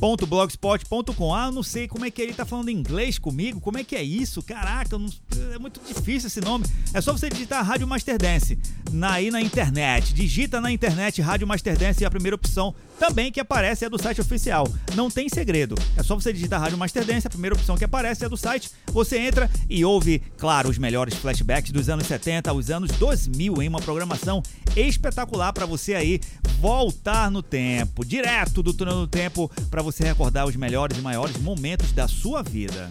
[0.00, 3.84] .blogspot.com Ah, eu não sei como é que ele tá falando inglês comigo, como é
[3.84, 4.42] que é isso?
[4.42, 5.08] Caraca, não-
[5.54, 6.64] é muito difícil esse nome.
[6.92, 8.58] É só você digitar Rádio Master Dance
[8.92, 10.12] na, aí na internet.
[10.14, 14.00] Digita na internet Rádio Master Dance e a primeira opção também que aparece é do
[14.00, 14.66] site oficial.
[14.94, 15.74] Não tem segredo.
[15.96, 18.70] É só você digitar Rádio Master Dance, a primeira opção que aparece é do site.
[18.92, 23.68] Você entra e ouve, claro, os melhores flashbacks dos anos 70 aos anos 2000 em
[23.68, 24.42] uma programação
[24.76, 26.20] espetacular para você aí
[26.60, 31.36] voltar no tempo, direto do túnel do tempo, para você recordar os melhores e maiores
[31.38, 32.88] momentos da sua vida.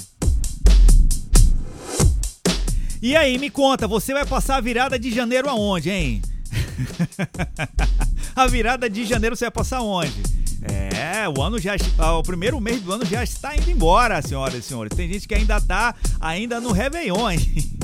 [3.01, 6.21] E aí, me conta, você vai passar a virada de janeiro aonde, hein?
[8.35, 10.39] a virada de janeiro você vai passar onde?
[10.61, 14.55] É, o ano já ah, o primeiro mês do ano já está indo embora, senhoras
[14.55, 14.95] e senhores.
[14.95, 17.39] Tem gente que ainda tá ainda no Réveillon, hein?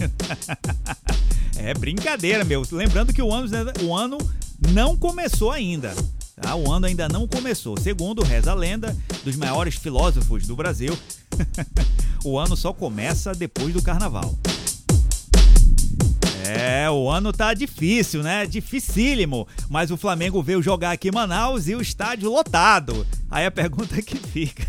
[1.58, 2.64] É brincadeira, meu.
[2.70, 3.48] Lembrando que o ano,
[3.84, 4.18] o ano
[4.74, 5.96] não começou ainda.
[6.36, 6.56] Tá?
[6.56, 7.80] O ano ainda não começou.
[7.80, 10.98] Segundo reza a lenda dos maiores filósofos do Brasil,
[12.24, 14.38] o ano só começa depois do carnaval.
[16.48, 18.46] É, o ano tá difícil, né?
[18.46, 19.48] Dificílimo.
[19.68, 23.06] Mas o Flamengo veio jogar aqui em Manaus e o estádio lotado.
[23.32, 24.64] Aí a pergunta que fica: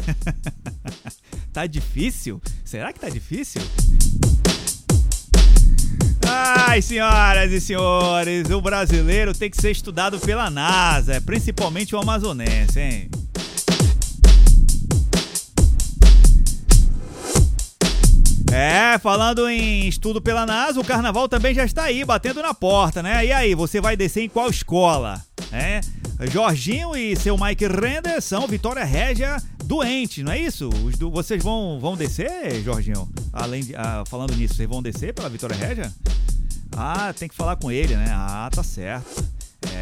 [1.53, 2.41] tá difícil?
[2.65, 3.61] Será que tá difícil?
[6.29, 12.81] Ai, senhoras e senhores, o brasileiro tem que ser estudado pela NASA, principalmente o amazonense,
[12.81, 13.11] hein?
[18.53, 23.03] É, falando em estudo pela NASA, o carnaval também já está aí, batendo na porta,
[23.03, 23.27] né?
[23.27, 25.21] E aí, você vai descer em qual escola?
[25.53, 25.81] É?
[26.31, 30.69] Jorginho e seu Mike Render são Vitória Régia doentes, não é isso?
[30.99, 33.09] Do- vocês vão, vão descer, Jorginho?
[33.33, 35.93] Além de, ah, falando nisso, vocês vão descer pela Vitória Régia?
[36.77, 38.07] Ah, tem que falar com ele, né?
[38.11, 39.25] Ah, tá certo.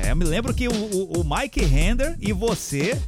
[0.03, 2.99] É, eu me lembro que o, o- o Mike Render e você.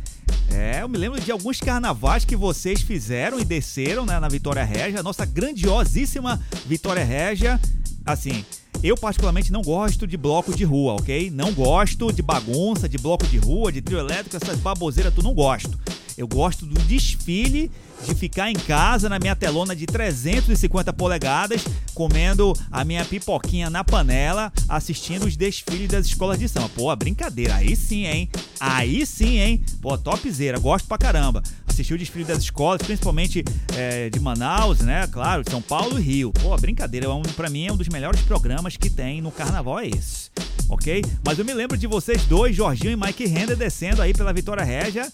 [0.51, 4.65] É, eu me lembro de alguns carnavais que vocês fizeram e desceram né, na Vitória
[4.65, 7.61] Régia, nossa grandiosíssima Vitória Régia.
[8.05, 8.44] Assim,
[8.82, 11.31] eu particularmente não gosto de bloco de rua, ok?
[11.31, 15.35] Não gosto de bagunça, de bloco de rua, de trio elétrico, essas baboseiras, tu não
[15.35, 15.78] gosto.
[16.16, 17.70] Eu gosto do desfile,
[18.05, 21.64] de ficar em casa na minha telona de 350 polegadas,
[21.94, 26.68] comendo a minha pipoquinha na panela, assistindo os desfiles das escolas de samba.
[26.68, 28.31] Pô, brincadeira, aí sim, hein?
[28.60, 29.64] Aí sim, hein?
[29.81, 31.43] Pô, topzera, gosto pra caramba.
[31.66, 33.44] Assistir o desfile das escolas, principalmente
[33.77, 35.06] é, de Manaus, né?
[35.09, 36.32] Claro, São Paulo e Rio.
[36.32, 39.81] Pô, brincadeira, é um, pra mim é um dos melhores programas que tem no carnaval,
[39.81, 40.31] é esse.
[40.68, 41.05] Ok?
[41.24, 44.64] Mas eu me lembro de vocês dois, Jorginho e Mike Render, descendo aí pela Vitória
[44.64, 45.06] Régia.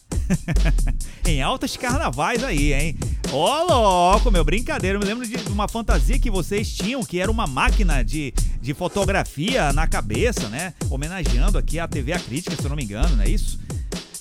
[1.27, 2.97] em altas carnavais aí, hein?
[3.31, 4.97] Ô, louco, meu, brincadeira.
[4.97, 8.75] Eu me lembro de uma fantasia que vocês tinham, que era uma máquina de, de
[8.75, 10.75] fotografia na cabeça, né?
[10.91, 13.59] Homenageando aqui a TV A Crítica, se eu não me engano, não é isso?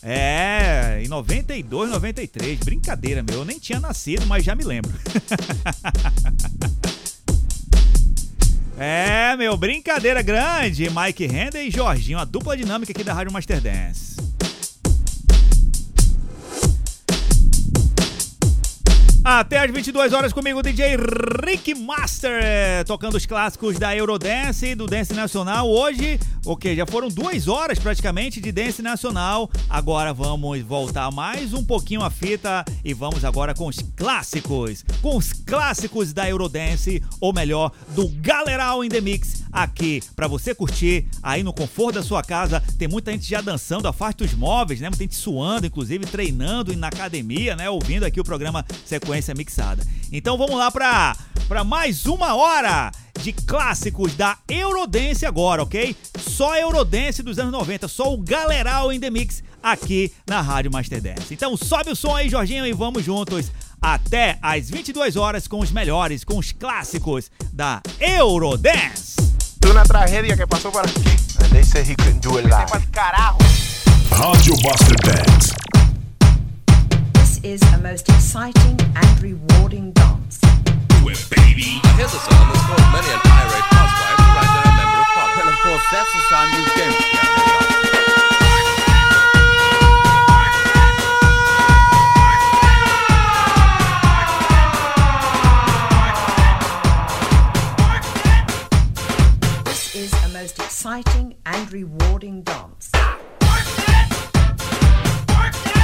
[0.04, 2.60] É, em 92, 93.
[2.60, 3.40] Brincadeira, meu.
[3.40, 4.92] Eu nem tinha nascido, mas já me lembro.
[8.84, 10.90] É, meu, brincadeira grande.
[10.90, 14.16] Mike Render e Jorginho, a dupla dinâmica aqui da Rádio Master Dance.
[19.24, 20.98] Até às 22 horas comigo, DJ
[21.46, 25.70] Rick Master, tocando os clássicos da Eurodance e do Dance Nacional.
[25.70, 29.48] Hoje, ok, já foram duas horas praticamente de Dance Nacional.
[29.70, 34.84] Agora vamos voltar mais um pouquinho a fita e vamos agora com os clássicos.
[35.04, 40.56] Com os clássicos da Eurodance, ou melhor, do Galeral in the Mix, aqui pra você
[40.56, 42.60] curtir aí no conforto da sua casa.
[42.80, 44.90] Tem muita gente já dançando, afaste os móveis, né?
[44.90, 47.70] Muita gente suando, inclusive treinando na academia, né?
[47.70, 49.84] Ouvindo aqui o programa Sequência Mixada.
[50.12, 51.16] Então vamos lá pra,
[51.48, 55.96] pra mais uma hora de clássicos da Eurodance agora, ok?
[56.20, 61.02] Só Eurodance dos anos 90, só o Galeral in the Mix aqui na Rádio Master
[61.02, 61.34] Dance.
[61.34, 63.52] Então sobe o som aí, Jorginho, e vamos juntos
[63.82, 69.18] até às 22 horas com os melhores, com os clássicos da Eurodance.
[69.70, 71.00] Una tragedia que pasó por aquí.
[71.44, 72.88] And they said he couldn't do it live.
[72.92, 73.38] carajo.
[74.10, 75.71] Rádio Master Dance.
[77.42, 80.40] This is a most exciting and rewarding dance.
[80.40, 81.82] Do it, baby.
[81.98, 85.08] Here's a song that's caused many an irate housewife to write to her member of
[85.08, 85.46] parliament.
[85.48, 87.02] Well, of course, that's the sound you don't.
[99.66, 102.92] This is a most exciting and rewarding dance.
[102.94, 103.20] Come
[105.40, 105.81] on now.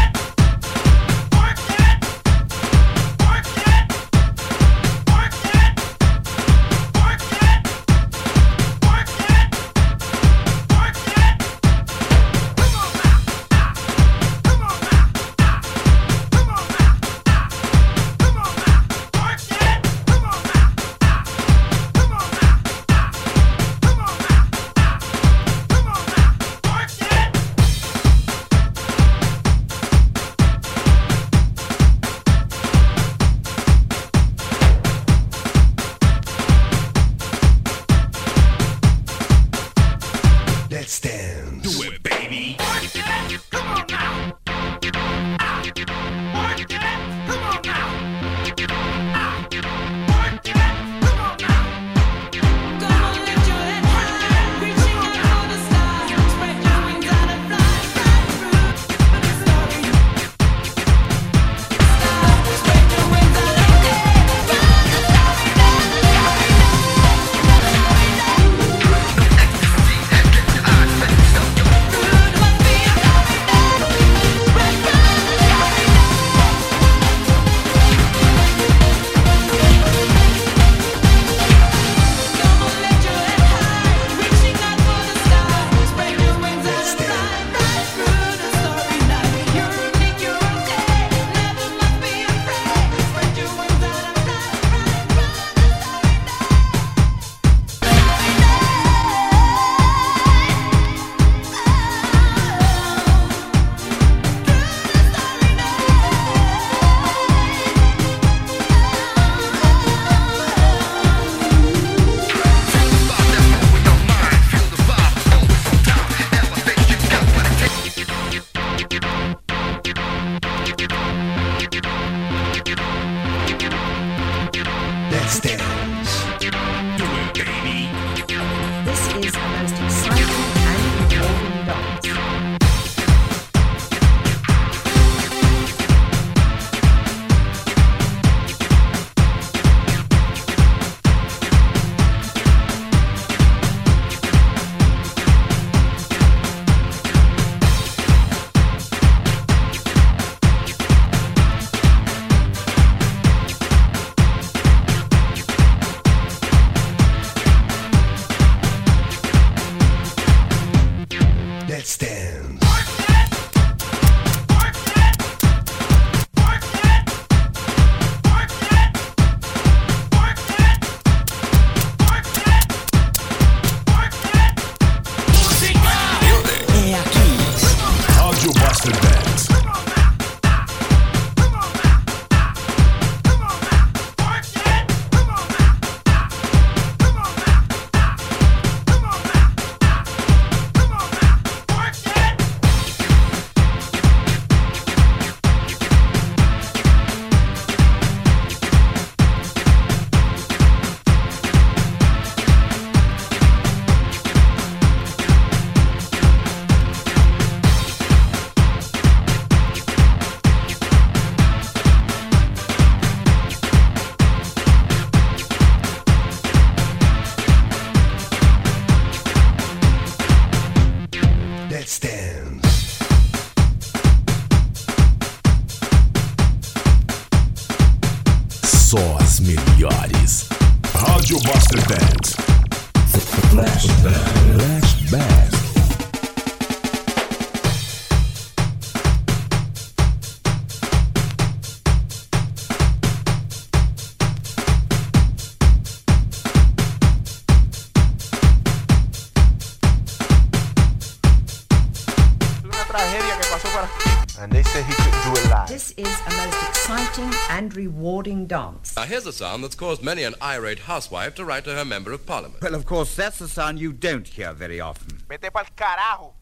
[258.57, 258.95] Dance.
[258.95, 262.11] Now here's a sound that's caused many an irate housewife to write to her member
[262.11, 262.61] of parliament.
[262.61, 265.19] Well, of course, that's a sound you don't hear very often.
[265.29, 266.33] Vete pa'l carajo.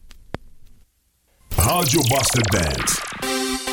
[1.50, 3.65] Rádio Master Dance.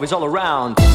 [0.00, 0.89] love is all around.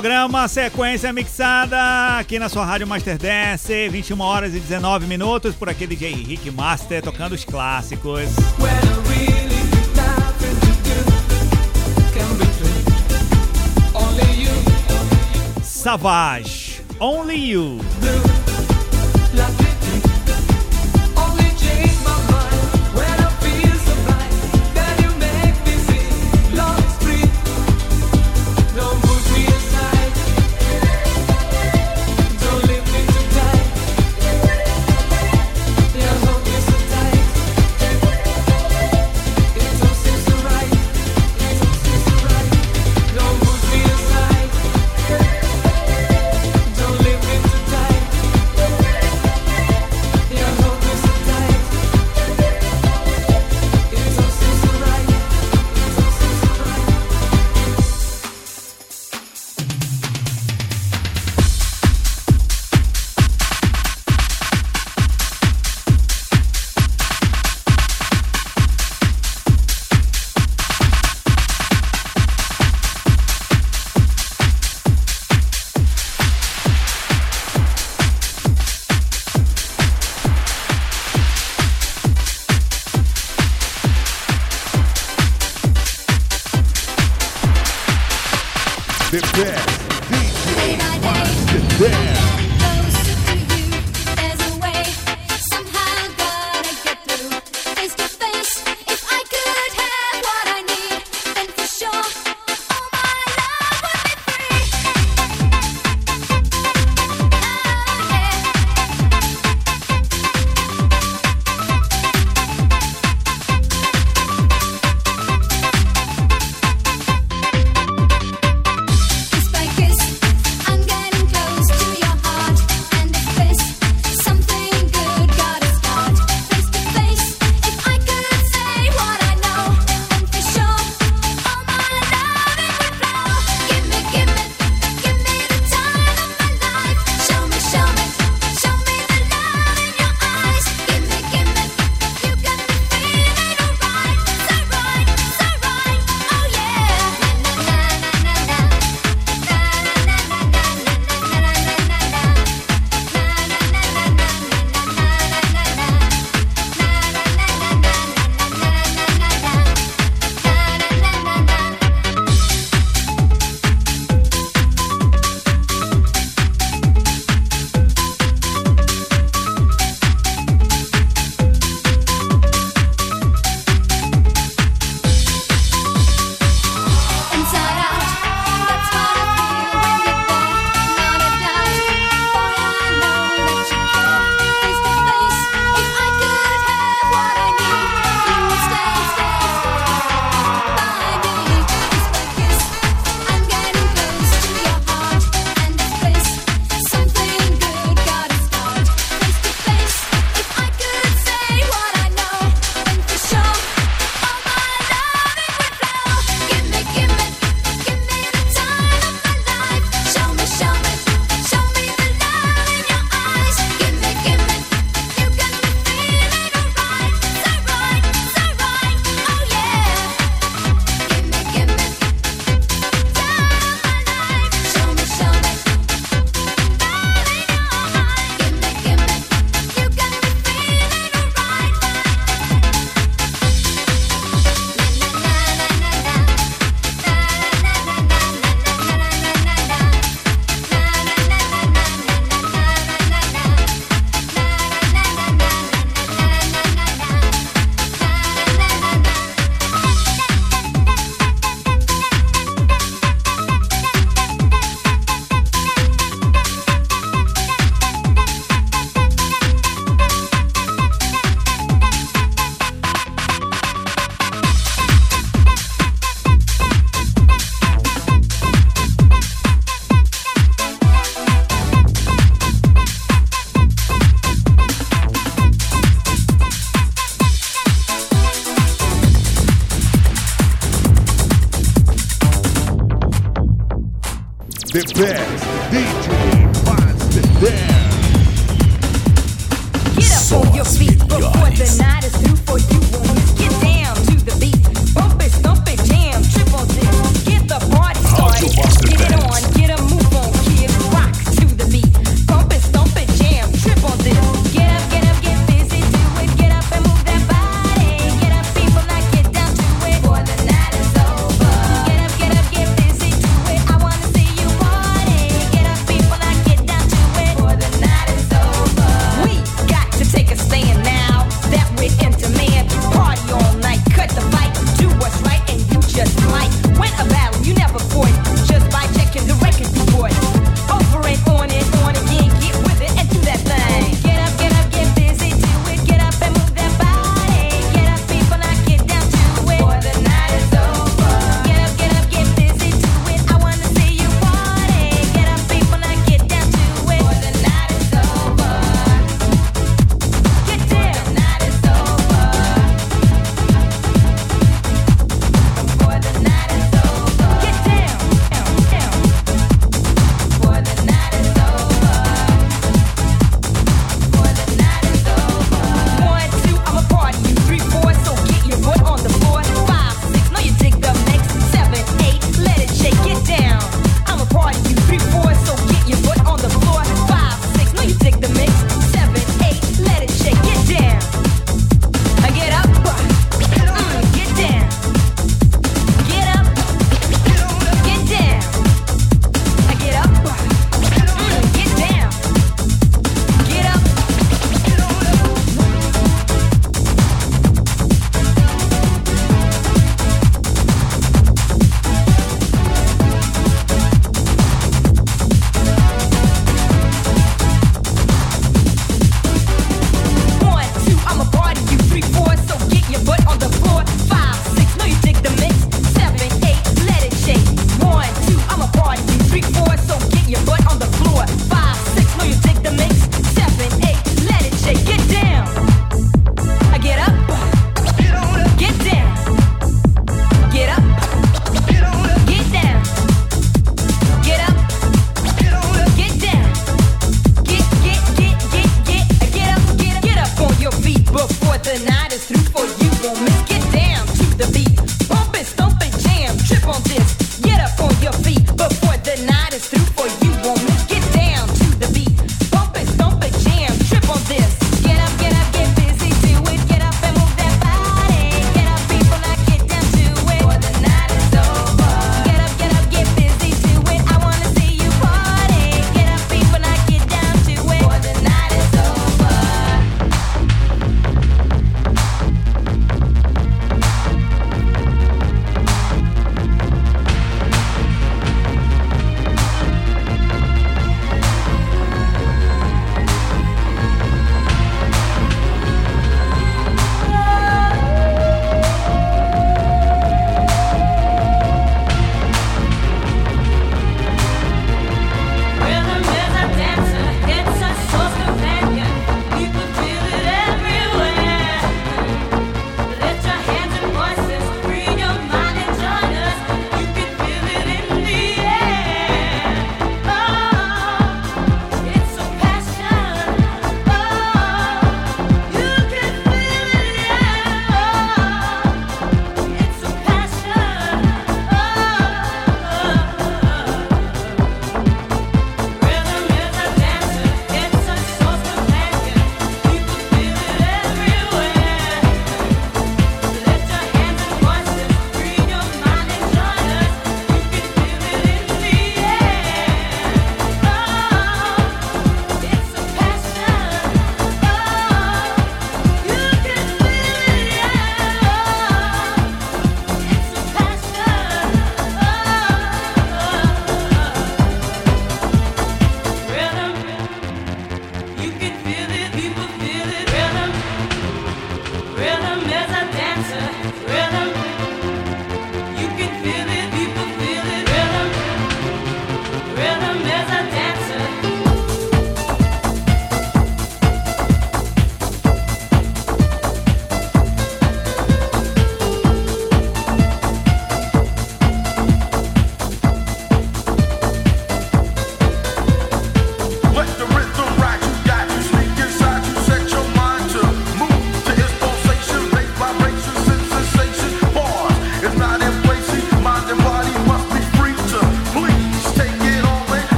[0.00, 5.68] programa Sequência Mixada aqui na sua Rádio Master Dance, 21 horas e 19 minutos, por
[5.68, 8.22] aqui DJ Henrique Master tocando os clássicos.
[15.62, 18.29] Savage, Only You.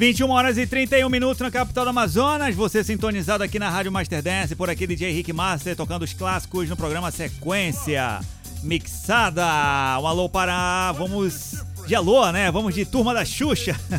[0.00, 2.54] 21 horas e 31 minutos na capital do Amazonas.
[2.54, 6.70] Você sintonizado aqui na Rádio Master Dance, por aqui DJ Rick Master tocando os clássicos
[6.70, 8.20] no programa Sequência
[8.62, 9.44] Mixada.
[10.00, 10.90] Um alô para.
[10.92, 12.50] Vamos de alô, né?
[12.50, 13.78] Vamos de turma da Xuxa.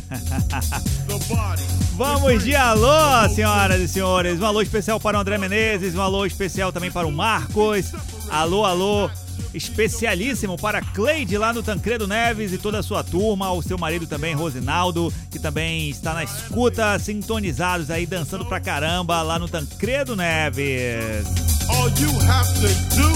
[1.93, 4.39] Vamos de alô, senhoras e senhores.
[4.39, 7.93] Um alô especial para o André Menezes, um alô especial também para o Marcos.
[8.27, 9.07] Alô, alô
[9.53, 14.07] especialíssimo para Cleide lá no Tancredo Neves e toda a sua turma, o seu marido
[14.07, 21.25] também, Rosinaldo, também está na escuta, sintonizados aí, dançando pra caramba lá no Tancredo Neves.
[21.67, 23.11] All you have to do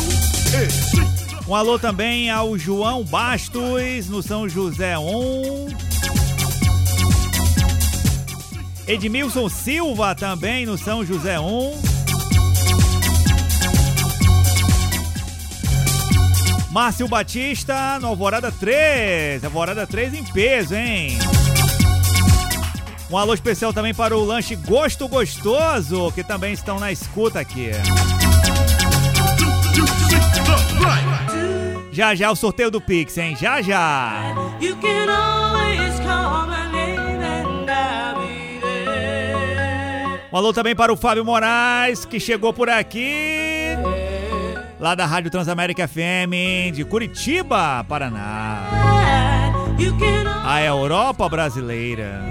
[0.63, 5.67] is Um alô também ao João Bastos, no São José 1.
[8.87, 11.95] Edmilson Silva também no São José 1.
[16.71, 19.45] Márcio Batista no Alvorada 3.
[19.45, 21.17] Alvorada 3 em peso, hein?
[23.09, 27.69] Um alô especial também para o lanche Gosto Gostoso, que também estão na escuta aqui.
[31.91, 33.37] Já já o sorteio do Pix, hein?
[33.39, 34.33] Já já.
[40.31, 43.69] Um alô também para o Fábio Moraes, que chegou por aqui.
[44.79, 48.63] Lá da Rádio Transamérica FM de Curitiba, Paraná.
[50.43, 52.21] A Europa brasileira.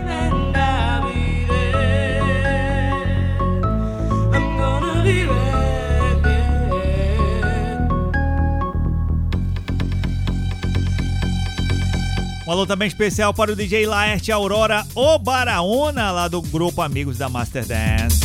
[12.47, 17.29] Um alô também especial para o DJ Laerte Aurora Obaraúna, lá do grupo Amigos da
[17.29, 18.24] Master Dance.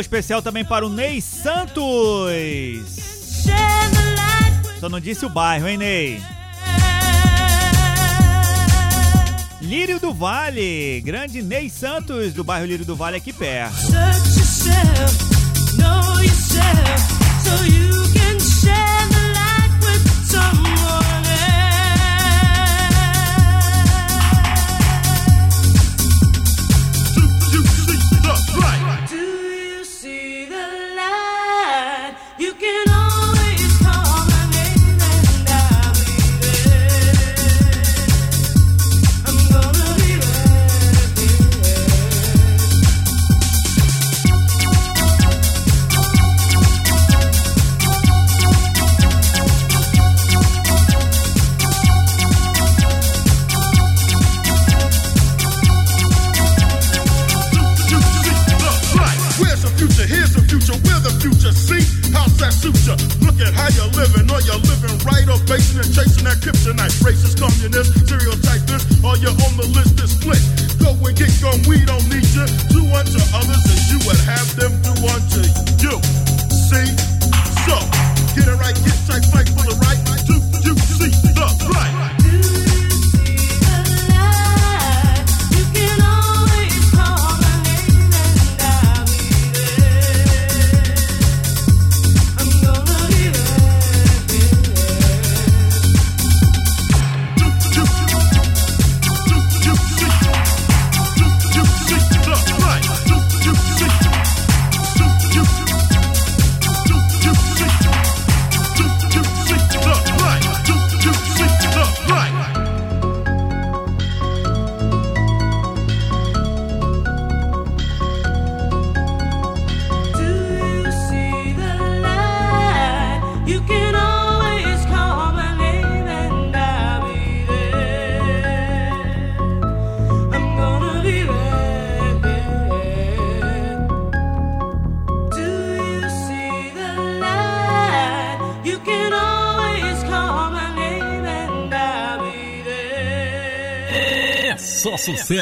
[0.00, 1.84] Alô especial também para o Ney Santos.
[4.80, 6.22] Só não disse o bairro, hein, Ney?
[9.60, 13.76] Lírio do Vale, grande Ney Santos, do bairro Lírio do Vale, aqui perto.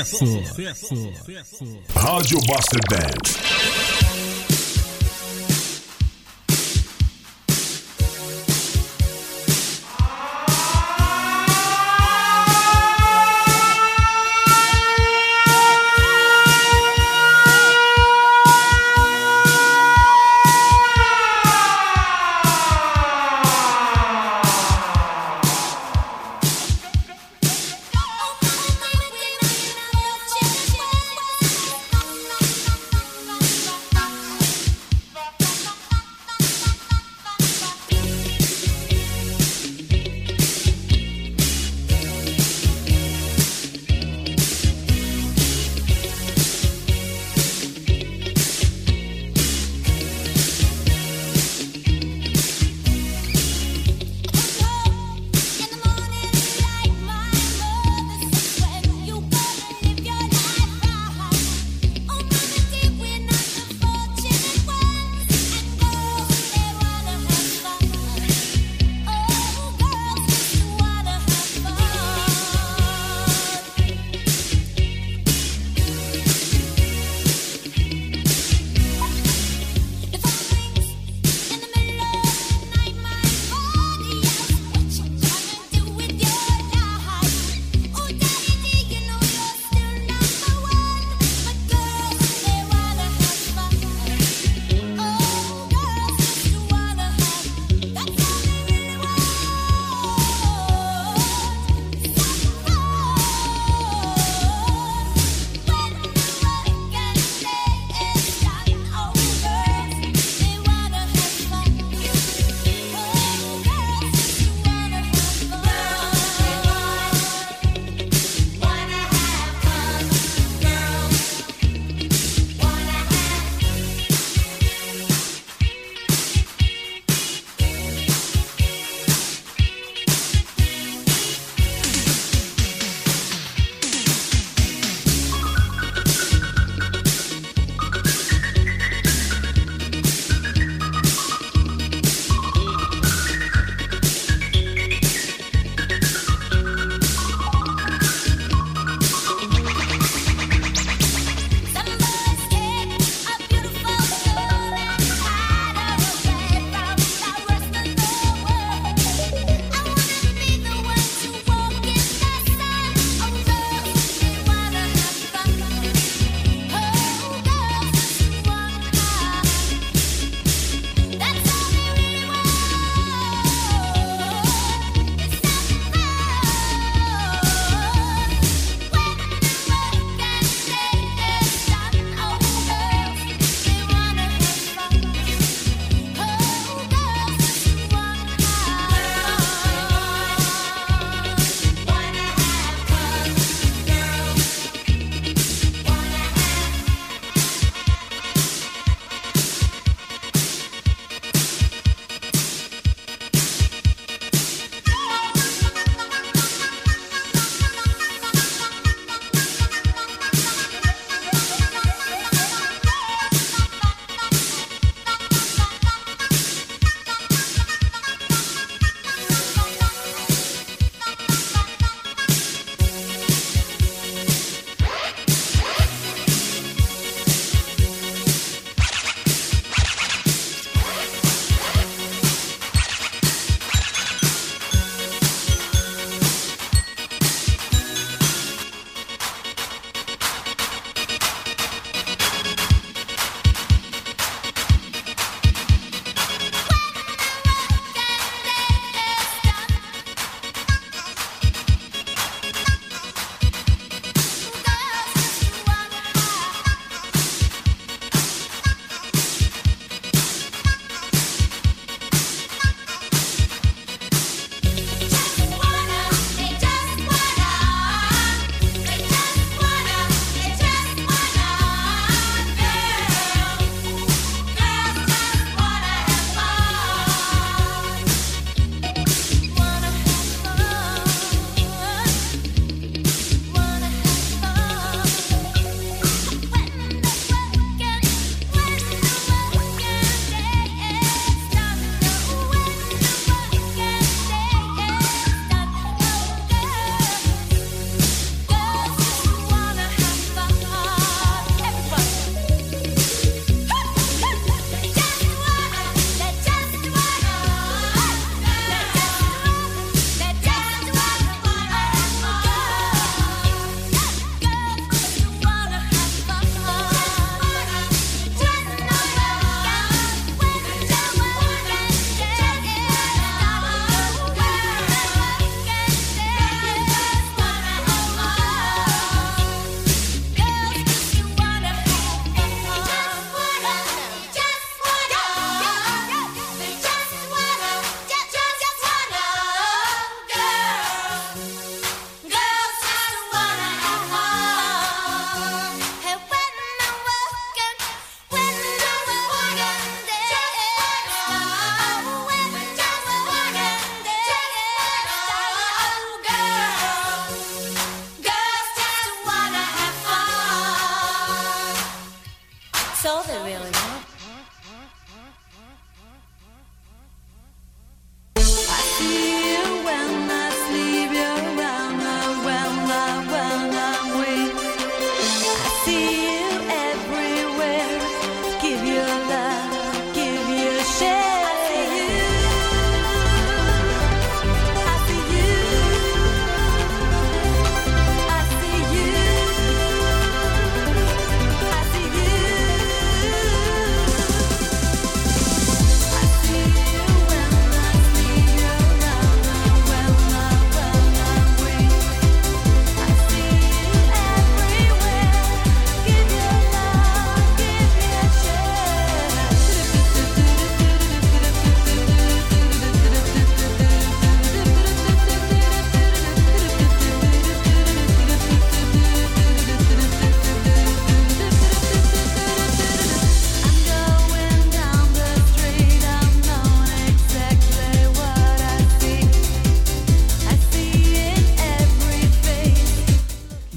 [0.04, 0.94] Sucesso.
[1.94, 3.37] Rádio Master Dance.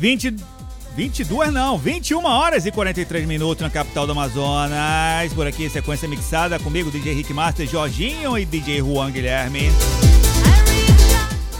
[0.01, 0.35] 20,
[0.95, 5.31] 22 não, 21 horas e 43 minutos na capital do Amazonas.
[5.35, 9.69] Por aqui, sequência mixada comigo, DJ Rick Master, Jorginho e DJ Juan Guilherme.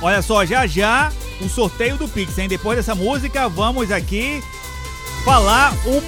[0.02, 2.48] Olha só, já já o sorteio do Pix, hein?
[2.48, 4.42] Depois dessa música, vamos aqui
[5.24, 6.02] falar o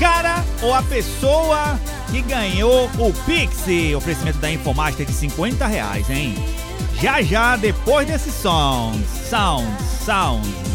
[0.00, 1.78] cara ou a pessoa
[2.10, 3.66] que ganhou o Pix.
[3.96, 6.34] Oferecimento da Infomaster de 50 reais, hein?
[7.00, 8.98] Já já, depois desse sound,
[9.30, 10.67] sound, sound.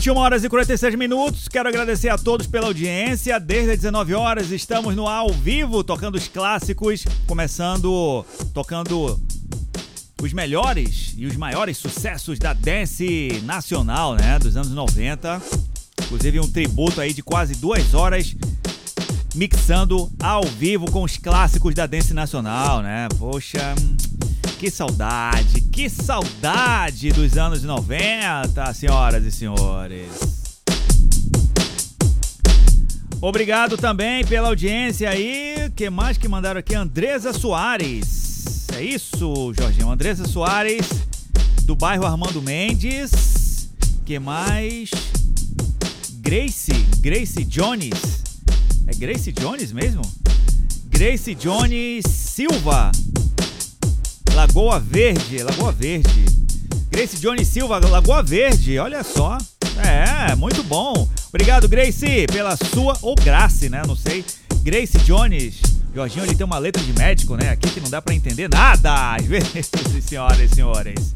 [0.00, 1.46] 21 horas e 46 minutos.
[1.46, 3.38] Quero agradecer a todos pela audiência.
[3.38, 9.20] Desde as 19 horas estamos no ao vivo tocando os clássicos, começando tocando
[10.22, 15.42] os melhores e os maiores sucessos da dance nacional, né, dos anos 90.
[16.04, 18.34] Inclusive um tributo aí de quase duas horas
[19.34, 23.06] mixando ao vivo com os clássicos da dance nacional, né?
[23.18, 23.74] Poxa,
[24.60, 30.10] que saudade, que saudade dos anos 90, senhoras e senhores.
[33.22, 35.72] Obrigado também pela audiência aí.
[35.74, 36.74] Que mais que mandaram aqui?
[36.74, 38.66] Andresa Soares.
[38.76, 39.90] É isso, Jorginho.
[39.90, 40.86] Andresa Soares,
[41.64, 43.70] do bairro Armando Mendes.
[44.04, 44.90] Que mais?
[46.16, 48.22] Grace, Grace Jones.
[48.86, 50.02] É Grace Jones mesmo?
[50.90, 52.92] Grace Jones Silva.
[54.40, 56.24] Lagoa Verde, Lagoa Verde.
[56.90, 59.36] Grace Jones Silva, Lagoa Verde, olha só.
[59.76, 61.06] É, muito bom.
[61.28, 63.82] Obrigado, Grace, pela sua, ou Grace, né?
[63.86, 64.24] Não sei.
[64.62, 65.60] Grace Jones.
[65.94, 67.50] Jorginho, ele tem uma letra de médico, né?
[67.50, 69.70] Aqui que não dá pra entender nada, às vezes,
[70.00, 71.14] senhoras e senhores.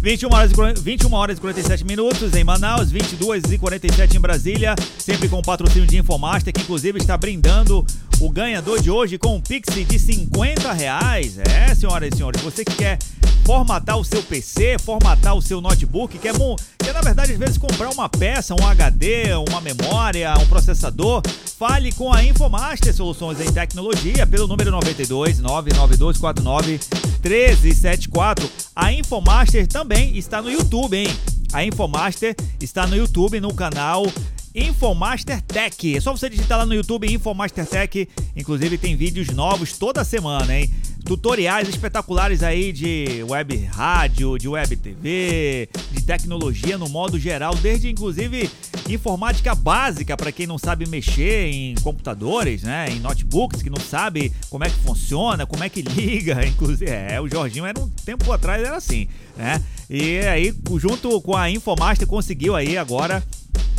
[0.00, 4.20] 21 horas, e 40 21 horas e 47 minutos em Manaus, 22 e 47 em
[4.20, 7.86] Brasília, sempre com o patrocínio de Infomaster, que inclusive está brindando
[8.24, 11.38] o ganhador de hoje com um Pix de 50 reais.
[11.38, 12.98] É, senhoras e senhores, você que quer
[13.44, 16.32] formatar o seu PC, formatar o seu notebook, quer,
[16.78, 21.20] quer na verdade às vezes comprar uma peça, um HD, uma memória, um processador,
[21.58, 26.80] fale com a Infomaster Soluções em Tecnologia pelo número 92 99249
[27.22, 28.50] 1374.
[28.74, 31.08] A Infomaster também está no YouTube, hein?
[31.52, 34.06] A Infomaster está no YouTube no canal
[34.54, 35.96] Infomaster Tech.
[35.96, 38.08] É só você digitar lá no YouTube Infomaster Tech.
[38.36, 40.72] Inclusive tem vídeos novos toda semana, hein?
[41.04, 47.90] Tutoriais espetaculares aí de web rádio, de web TV, de tecnologia no modo geral, desde
[47.90, 48.48] inclusive
[48.88, 52.86] informática básica para quem não sabe mexer em computadores, né?
[52.90, 56.44] Em notebooks, que não sabe como é que funciona, como é que liga.
[56.46, 59.60] Inclusive, é, o Jorginho era um tempo atrás era assim, né?
[59.90, 63.22] E aí, junto com a Infomaster, conseguiu aí agora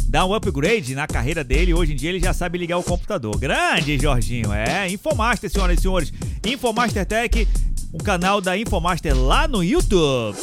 [0.07, 1.73] dar um upgrade na carreira dele.
[1.73, 3.37] Hoje em dia ele já sabe ligar o computador.
[3.37, 4.53] Grande, Jorginho.
[4.53, 6.13] É, Infomaster, senhoras e senhores.
[6.45, 7.47] Infomaster Tech,
[7.91, 10.37] o canal da Infomaster lá no YouTube.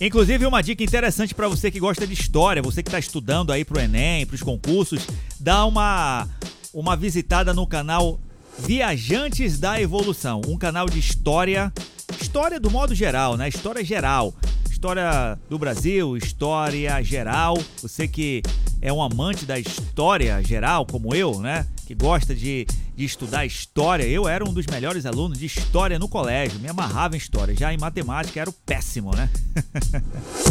[0.00, 3.66] Inclusive, uma dica interessante para você que gosta de história, você que está estudando aí
[3.66, 5.06] pro Enem, pros concursos,
[5.38, 6.26] dá uma,
[6.72, 8.18] uma visitada no canal
[8.58, 11.70] Viajantes da Evolução, um canal de história,
[12.18, 13.48] história do modo geral, né?
[13.48, 14.34] História geral.
[14.70, 17.58] História do Brasil, história geral.
[17.82, 18.42] Você que
[18.80, 21.66] é um amante da história geral, como eu, né?
[21.86, 22.66] Que gosta de,
[22.96, 24.04] de estudar história.
[24.04, 27.54] Eu era um dos melhores alunos de história no colégio, me amarrava em história.
[27.54, 29.28] Já em matemática era o péssimo, né?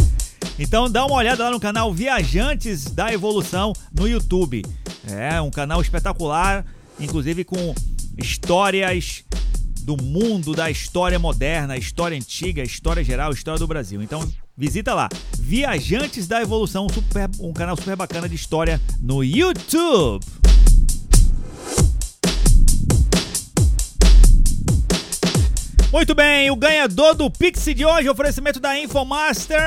[0.58, 4.62] Então dá uma olhada lá no canal Viajantes da Evolução no YouTube.
[5.08, 6.66] É um canal espetacular,
[6.98, 7.74] inclusive com
[8.18, 9.24] histórias
[9.90, 14.00] do mundo da história moderna, história antiga, história geral, história do Brasil.
[14.00, 14.20] Então
[14.56, 20.24] visita lá, Viajantes da Evolução, um, super- um canal super bacana de história no YouTube.
[25.92, 29.58] Muito bem, o ganhador do Pix de hoje, oferecimento da Infomaster,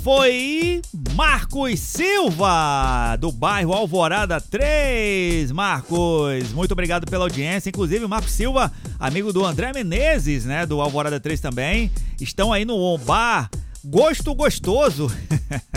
[0.00, 0.80] foi
[1.16, 5.50] Marcos Silva, do bairro Alvorada 3.
[5.50, 7.68] Marcos, muito obrigado pela audiência.
[7.68, 12.64] Inclusive, o Marcos Silva, amigo do André Menezes, né, do Alvorada 3 também, estão aí
[12.64, 13.50] no bar
[13.84, 15.10] Gosto Gostoso.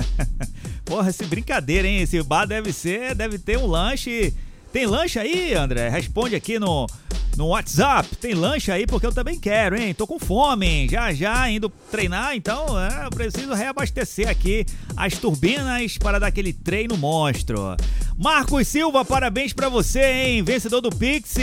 [0.85, 2.01] Porra, esse brincadeira, hein?
[2.01, 4.35] Esse bar deve ser, deve ter um lanche.
[4.76, 5.88] Tem lanche aí, André?
[5.88, 6.86] Responde aqui no,
[7.38, 8.14] no WhatsApp.
[8.18, 9.94] Tem lanche aí porque eu também quero, hein?
[9.94, 14.66] Tô com fome, já já indo treinar, então é, eu preciso reabastecer aqui
[14.98, 17.78] as turbinas para dar aquele treino monstro.
[18.18, 20.44] Marcos Silva, parabéns pra você, hein?
[20.44, 21.38] Vencedor do Pix.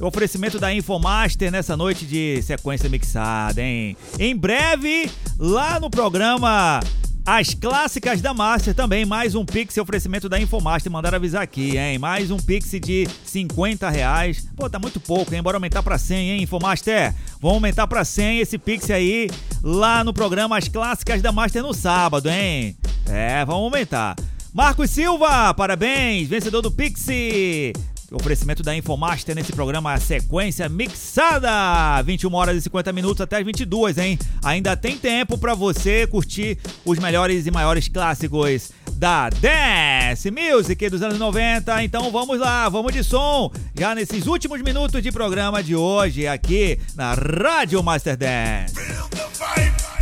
[0.00, 3.94] Oferecimento da Infomaster nessa noite de sequência mixada, hein?
[4.18, 6.80] Em breve, lá no programa
[7.26, 11.98] as clássicas da Master também, mais um Pix oferecimento da Infomaster, mandaram avisar aqui, hein?
[11.98, 14.46] Mais um Pix de 50 reais.
[14.54, 15.42] Pô, tá muito pouco, hein?
[15.42, 17.14] Bora aumentar pra 100, hein, Infomaster?
[17.40, 19.30] Vamos aumentar pra 100 esse Pix aí
[19.62, 22.76] lá no programa As Clássicas da Master no sábado, hein?
[23.06, 24.16] É, vamos aumentar.
[24.52, 27.06] Marcos Silva, parabéns, vencedor do Pix.
[28.14, 32.02] Oferecimento da Infomaster nesse programa a sequência mixada.
[32.02, 34.18] 21 horas e 50 minutos até as 22, hein?
[34.42, 41.02] Ainda tem tempo pra você curtir os melhores e maiores clássicos da Dance Music dos
[41.02, 41.82] anos 90.
[41.82, 43.50] Então vamos lá, vamos de som.
[43.74, 48.74] Já nesses últimos minutos de programa de hoje aqui na Rádio Master Dance.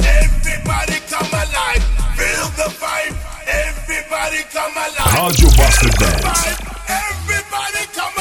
[0.04, 1.82] Everybody come alive.
[2.16, 3.21] Feel the vibe.
[3.52, 5.12] Everybody come alive.
[5.12, 6.56] Rádio Buster Dance.
[6.88, 8.11] Everybody come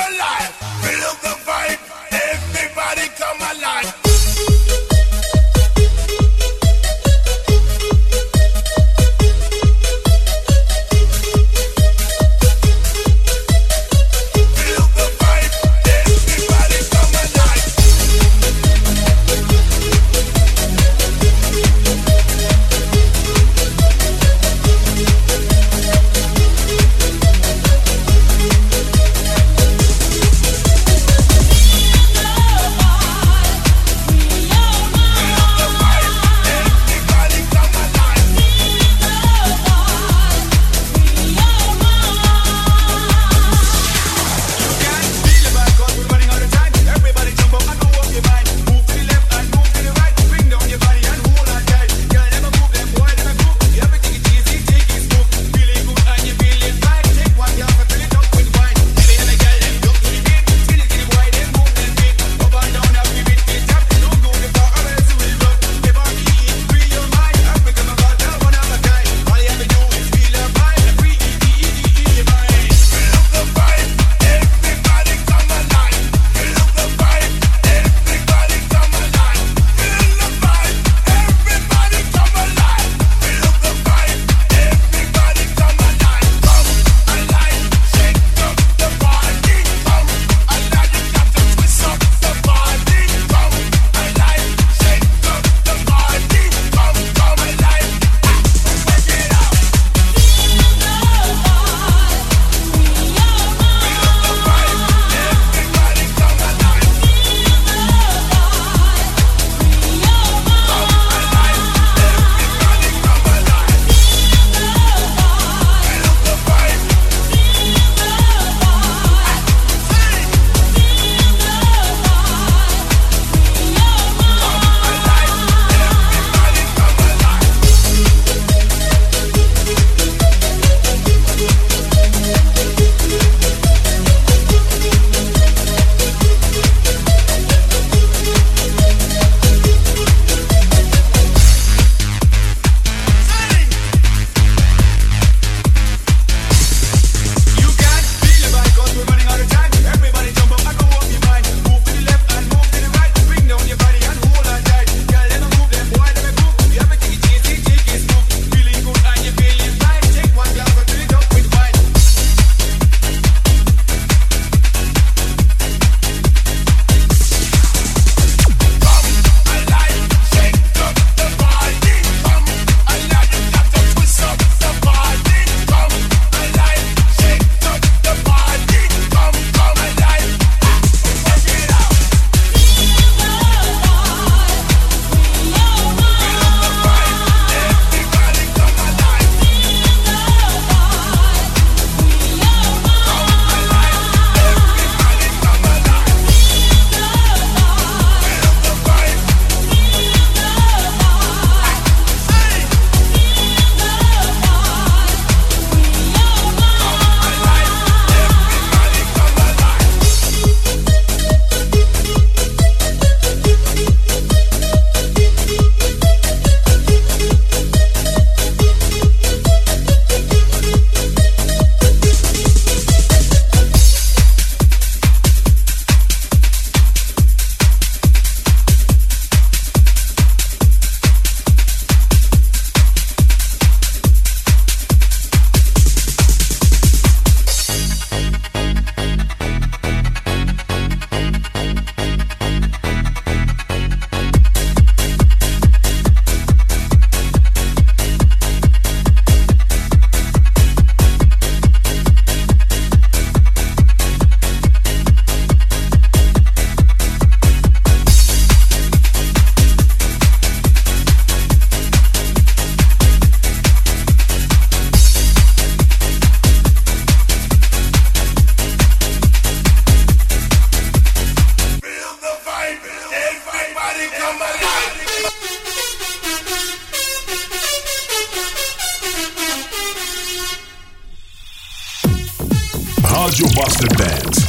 [283.22, 284.48] Buster Dance.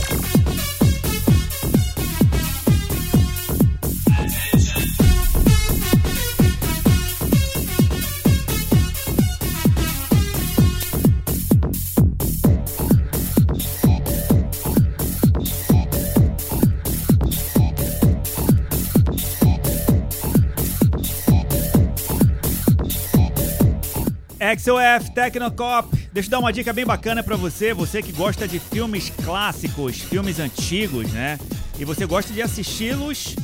[24.40, 26.01] XOF Tecnocop.
[26.12, 29.96] Deixa eu dar uma dica bem bacana pra você, você que gosta de filmes clássicos,
[29.96, 31.38] filmes antigos, né?
[31.78, 33.34] E você gosta de assisti-los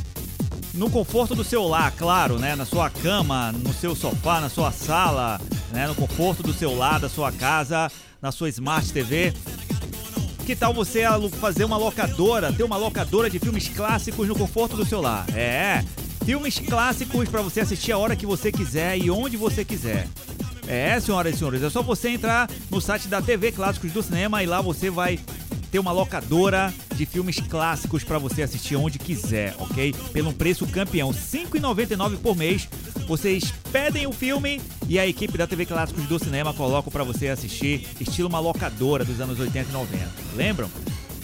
[0.74, 2.54] no conforto do seu lar, claro, né?
[2.54, 5.40] Na sua cama, no seu sofá, na sua sala,
[5.72, 5.86] né?
[5.86, 7.90] No conforto do seu lar, da sua casa,
[8.20, 9.32] na sua Smart TV.
[10.44, 11.04] Que tal você
[11.40, 15.24] fazer uma locadora, ter uma locadora de filmes clássicos no conforto do seu lar?
[15.34, 15.82] É,
[16.22, 20.06] filmes clássicos pra você assistir a hora que você quiser e onde você quiser.
[20.68, 24.42] É, senhoras e senhores, é só você entrar no site da TV Clássicos do Cinema
[24.42, 25.18] e lá você vai
[25.70, 29.94] ter uma locadora de filmes clássicos pra você assistir onde quiser, ok?
[30.12, 32.68] Pelo preço campeão, R$ 5,99 por mês.
[33.06, 37.28] Vocês pedem o filme e a equipe da TV Clássicos do Cinema coloca pra você
[37.28, 40.08] assistir, estilo uma locadora dos anos 80 e 90.
[40.34, 40.70] Lembram?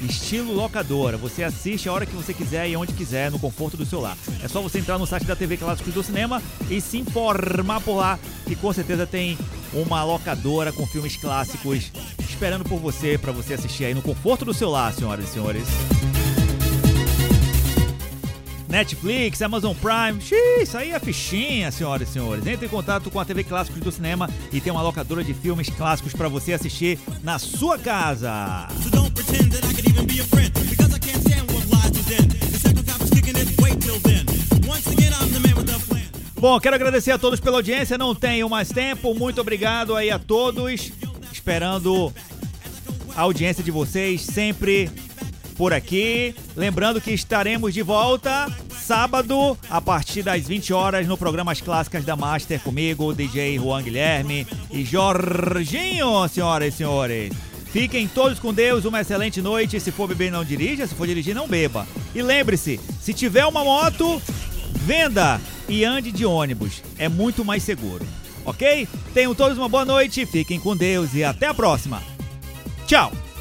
[0.02, 3.86] Estilo locadora, você assiste a hora que você quiser e onde quiser, no conforto do
[3.86, 4.16] seu lar.
[4.42, 7.96] É só você entrar no site da TV Clássicos do Cinema e se informar por
[7.96, 9.38] lá, que com certeza tem
[9.72, 14.52] uma locadora com filmes clássicos esperando por você, para você assistir aí no conforto do
[14.52, 15.64] seu lar, senhoras e senhores.
[18.74, 22.44] Netflix, Amazon Prime, xiii, isso aí é fichinha, senhoras e senhores.
[22.44, 25.70] Entre em contato com a TV Clássicos do Cinema e tem uma locadora de filmes
[25.70, 28.66] clássicos para você assistir na sua casa.
[36.36, 37.96] Bom, quero agradecer a todos pela audiência.
[37.96, 39.14] Não tenho mais tempo.
[39.14, 40.90] Muito obrigado aí a todos.
[41.32, 42.12] Esperando
[43.14, 44.90] a audiência de vocês sempre
[45.56, 46.34] por aqui.
[46.56, 48.46] Lembrando que estaremos de volta
[48.84, 53.82] sábado a partir das 20 horas no programa As Clássicas da Master comigo, DJ Juan
[53.82, 57.32] Guilherme e Jorginho, senhoras e senhores.
[57.74, 59.80] Fiquem todos com Deus, uma excelente noite.
[59.80, 60.86] Se for beber, não dirija.
[60.86, 61.86] Se for dirigir, não beba.
[62.14, 64.22] E lembre-se, se tiver uma moto,
[64.76, 66.82] venda e ande de ônibus.
[66.98, 68.06] É muito mais seguro.
[68.44, 68.86] Ok?
[69.12, 72.00] Tenham todos uma boa noite, fiquem com Deus e até a próxima.
[72.86, 73.33] Tchau!